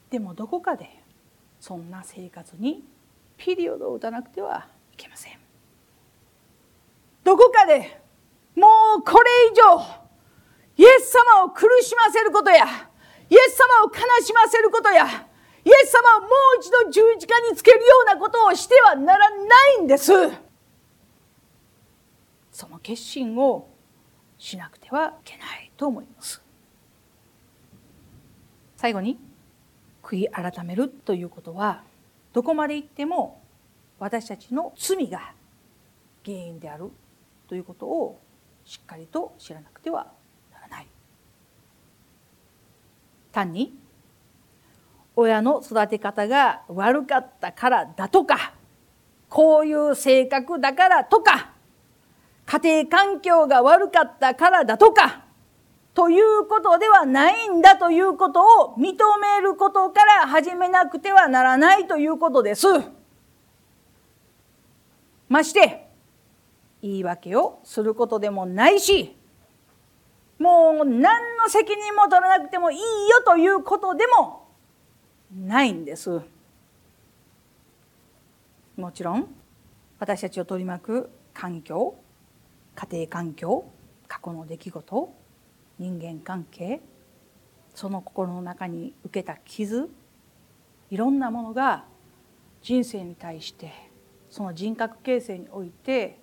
[0.09, 0.89] でもどこかで
[1.59, 2.83] そんな生活に
[3.37, 5.39] ピリオドを打たなくてはいけません。
[7.23, 8.01] どこかで
[8.55, 8.67] も
[8.99, 9.81] うこれ以上
[10.77, 12.65] イエス様を苦しませることや
[13.29, 15.05] イエス様を悲しませることや
[15.63, 16.29] イエス様をもう
[16.59, 19.35] 一度十字架につけるようなことをしてはならな
[19.79, 20.11] いんです。
[22.51, 23.70] その決心を
[24.41, 26.41] しなくてはいけないと思います。
[28.75, 29.19] 最後に
[30.01, 31.83] 悔い改めるということは
[32.33, 33.39] どこまで行っても
[33.99, 35.33] 私たちの罪が
[36.25, 36.89] 原因である
[37.47, 38.19] ということを
[38.65, 40.07] しっかりと知らなくては
[40.51, 40.87] ならない。
[43.31, 43.77] 単に
[45.15, 48.55] 親の育て方が悪かったからだとか
[49.29, 51.51] こういう性格だからとか
[52.51, 55.23] 家庭環境が悪かったからだとか
[55.93, 62.67] ということではないんだということを認めることから始めなくてはならないということです。
[65.29, 65.87] まして
[66.81, 69.15] 言い訳をすることでもないし
[70.37, 74.49] もう何の責任も取らなくてもいいよということでも
[75.33, 76.19] ないんです
[78.75, 79.33] もちろん
[79.99, 81.95] 私たちを取り巻く環境
[82.81, 83.65] 家庭環境
[84.07, 85.13] 過去の出来事
[85.77, 86.81] 人間関係
[87.75, 89.87] その心の中に受けた傷
[90.89, 91.85] いろんなものが
[92.63, 93.71] 人生に対して
[94.31, 96.17] その人格形成において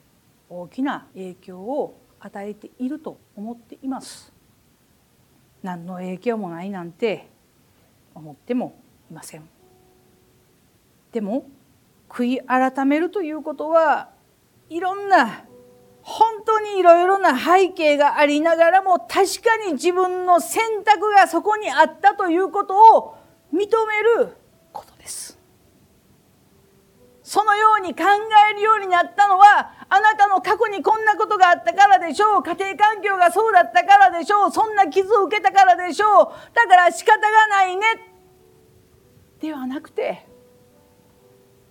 [0.48, 4.32] 大きな影響を与えていると思っています。
[5.62, 7.28] 何の影響もないなんて
[8.14, 8.74] 思っても
[9.10, 9.48] いません。
[11.12, 11.46] でも
[12.08, 14.10] 悔い改めるということは
[14.68, 15.44] いろんな
[16.08, 23.18] 本当にいろいろな背景がありながらも確かに自分の選択がそこにあったということを
[23.52, 24.34] 認める
[24.72, 25.38] ことです。
[27.22, 28.04] そのように考
[28.50, 32.42] えるようになったのはあなたの過去にこんなことがあったからでしょう。
[32.42, 34.50] 家庭環境がそうだったからでしょう。
[34.50, 36.54] そんな傷を受けたからでしょう。
[36.54, 37.84] だから仕方がないね。
[39.42, 40.27] ではなくて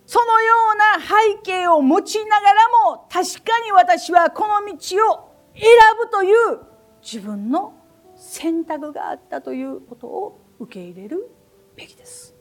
[0.08, 5.66] そのような背景を持ちながらも確かに私はこの道を選
[6.02, 6.62] ぶという
[7.04, 7.74] 自分の
[8.16, 11.30] 選択があったということを受け入れる
[11.76, 12.38] べきです。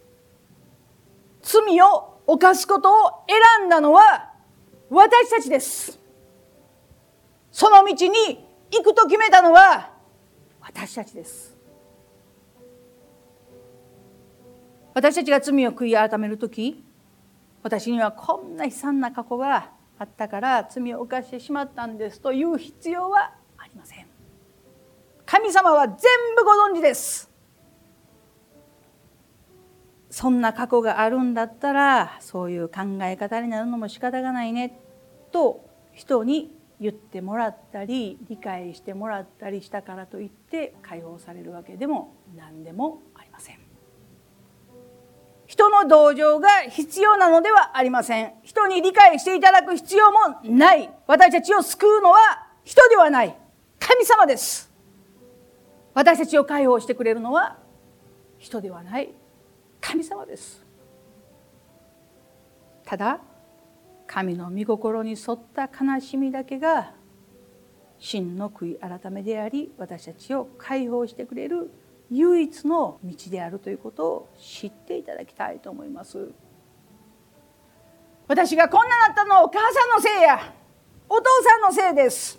[1.42, 2.94] 罪を犯すことを
[3.28, 4.32] 選んだのは
[4.90, 5.98] 私たちです
[7.52, 9.92] その道に行くと決めたのは
[10.60, 11.56] 私たちです
[14.92, 16.86] 私たちが罪を悔い改める時
[17.66, 24.06] 私にはこんな悲惨な過去があったから罪を犯してしまったんですという必要はありません。
[25.24, 25.96] 神様は全
[26.36, 27.28] 部ご存知です。
[30.10, 34.78] そんな過去があるんだったらそういう考え方になるのも仕方がないね。
[35.32, 43.02] と人に言ってもらったり理解してもらったりしたからといって解放されるわけでも何でも
[45.47, 48.32] 人の同情が必要なのではありません。
[48.42, 50.90] 人に理解していただく必要もない。
[51.07, 52.18] 私たちを救うのは
[52.64, 53.36] 人ではない。
[53.78, 54.70] 神様です。
[55.94, 57.59] 私たちを解放してくれるのは
[58.38, 59.12] 人ではない。
[59.80, 60.64] 神様です。
[62.84, 63.20] ただ
[64.07, 66.92] 神の御心に沿った悲しみだけが
[67.99, 71.70] 真の悔い改めであり私たちを解放してくれる
[72.11, 76.30] 唯一の道であるということを知っていただきたいと思います。
[78.28, 80.54] 私がこんななったのはお母さんのせいや
[81.09, 82.38] お父さんのせいです。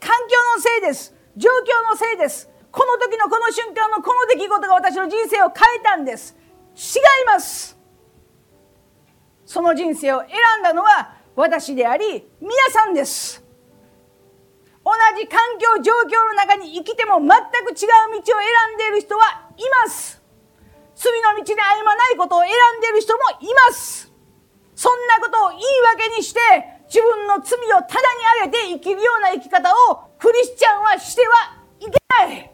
[0.00, 1.14] 環境のせいです。
[1.36, 2.48] 状況のせいです。
[2.72, 6.36] この時のこの瞬間のこの出来事が私の人生を変えたんです。
[6.74, 7.76] 違います。
[9.44, 10.28] その人生を選
[10.60, 13.44] んだのは私であり皆さんです。
[14.90, 20.20] 同じ環境状況の中に生きても全く違う道を選んでいる人はいます。
[20.96, 24.12] 罪の道に歩まないことを選んでいる人もいます。
[24.74, 25.62] そんなことを言い
[25.94, 26.40] 訳にして
[26.86, 28.00] 自分の罪をただ
[28.42, 31.90] に上げて生きるような生き方をクリスチャンはしてはいけ
[32.26, 32.50] ない。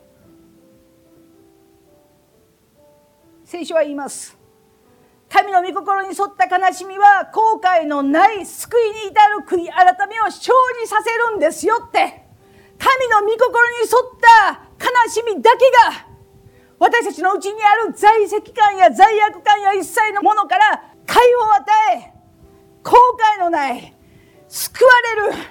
[3.45, 4.37] 聖書は言います。
[5.31, 12.26] 神の御心に沿った悲しみは後悔のない救いに至る悔い改めを生じさせるんですよって。
[12.79, 16.07] 神の御心に沿った悲しみだけが
[16.79, 21.65] 私たちのうちにある在籍感や罪悪感や一切のものから解放を与
[21.97, 22.13] え
[22.83, 22.97] 後
[23.39, 23.95] 悔のない
[24.49, 24.91] 救わ
[25.31, 25.43] れる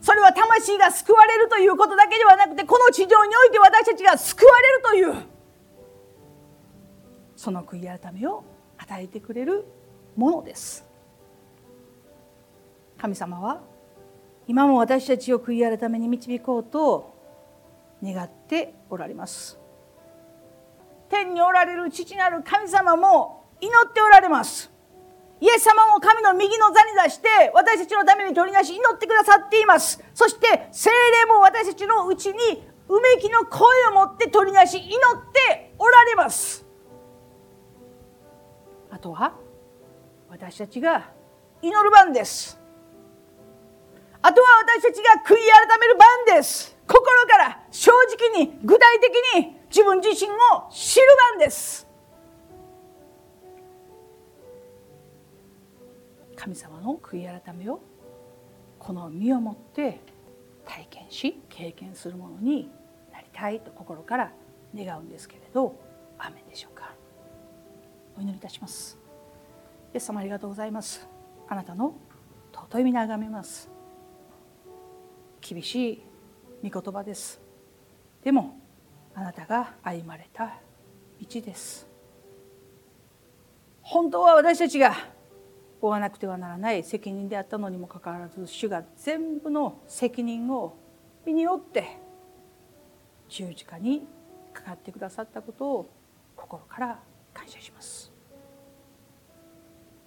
[0.00, 5.34] それは魂が救われるということだけではなくてこの地上において私たちが救われるという
[7.36, 8.44] その悔い改めを
[8.78, 9.64] 与えてくれる
[10.16, 10.84] ものです。
[12.98, 13.60] 神様は
[14.46, 17.14] 今も私たちを悔い改めに導こうと
[18.02, 19.58] 願っておられます。
[21.08, 24.70] 天におられる父なる神様も祈っておられます。
[25.40, 30.02] イエス様も神の右の座に出して私たちのために取りなし祈ってくださっています。
[30.14, 32.34] そして精霊も私たちのうちに
[32.88, 36.66] うめきの声を持って取りなし祈っておられます。
[38.90, 39.34] あとは
[40.28, 41.10] 私たちが
[41.62, 42.63] 祈る番です。
[44.26, 45.36] あとは私たちが悔い
[45.68, 46.74] 改める番です。
[46.88, 47.92] 心から正
[48.32, 50.34] 直に具体的に自分自身を
[50.72, 51.86] 知る番です。
[56.36, 57.82] 神様の悔い改めを
[58.78, 60.00] この身をもって
[60.64, 62.70] 体験し経験するものに
[63.12, 64.32] なりたいと心から
[64.74, 65.78] 願うんですけれど
[66.18, 66.94] アメンでしょうか？
[68.16, 68.98] お祈りいたします。
[69.92, 71.06] イエス様ありがとうございます。
[71.46, 71.94] あなたの
[72.54, 73.73] 尊い皆がめます。
[75.46, 76.02] 厳し
[76.64, 77.38] い御言葉です。
[78.22, 78.56] でも
[79.14, 80.54] あなたが歩まれた
[81.20, 81.86] 道です。
[83.82, 84.94] 本当は私たちが
[85.82, 90.78] 負わなくてはならない責任であったのにもかかわらず主が全部の責任を
[91.26, 91.98] 身に負って
[93.28, 94.06] 十字架に
[94.54, 95.90] かかってくださったことを
[96.34, 96.98] 心から
[97.34, 98.10] 感謝します。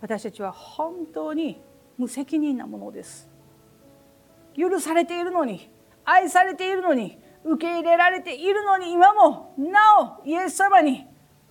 [0.01, 1.61] 私たちは本当に
[1.97, 3.36] 無責任なものです。
[4.57, 5.71] 許されているのに
[6.03, 11.05] 愛されているのに受け入れられているのに今もなおイエス様に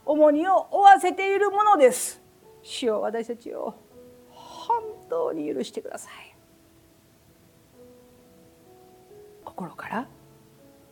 [0.05, 2.21] 重荷を負わせているものです。
[2.63, 3.75] 主よ私たちを
[4.31, 6.37] 本当に許してください。
[9.45, 10.09] 心から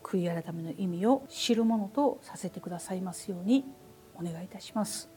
[0.03, 3.65] 悔い改めの意味を知るものとさせてくださいますように
[4.15, 5.11] お願いいたします。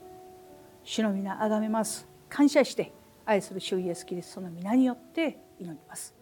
[0.84, 2.08] 主の皆あがめます。
[2.30, 2.92] 感謝して
[3.26, 6.17] 愛する主イエスキリストの皆によって祈ります。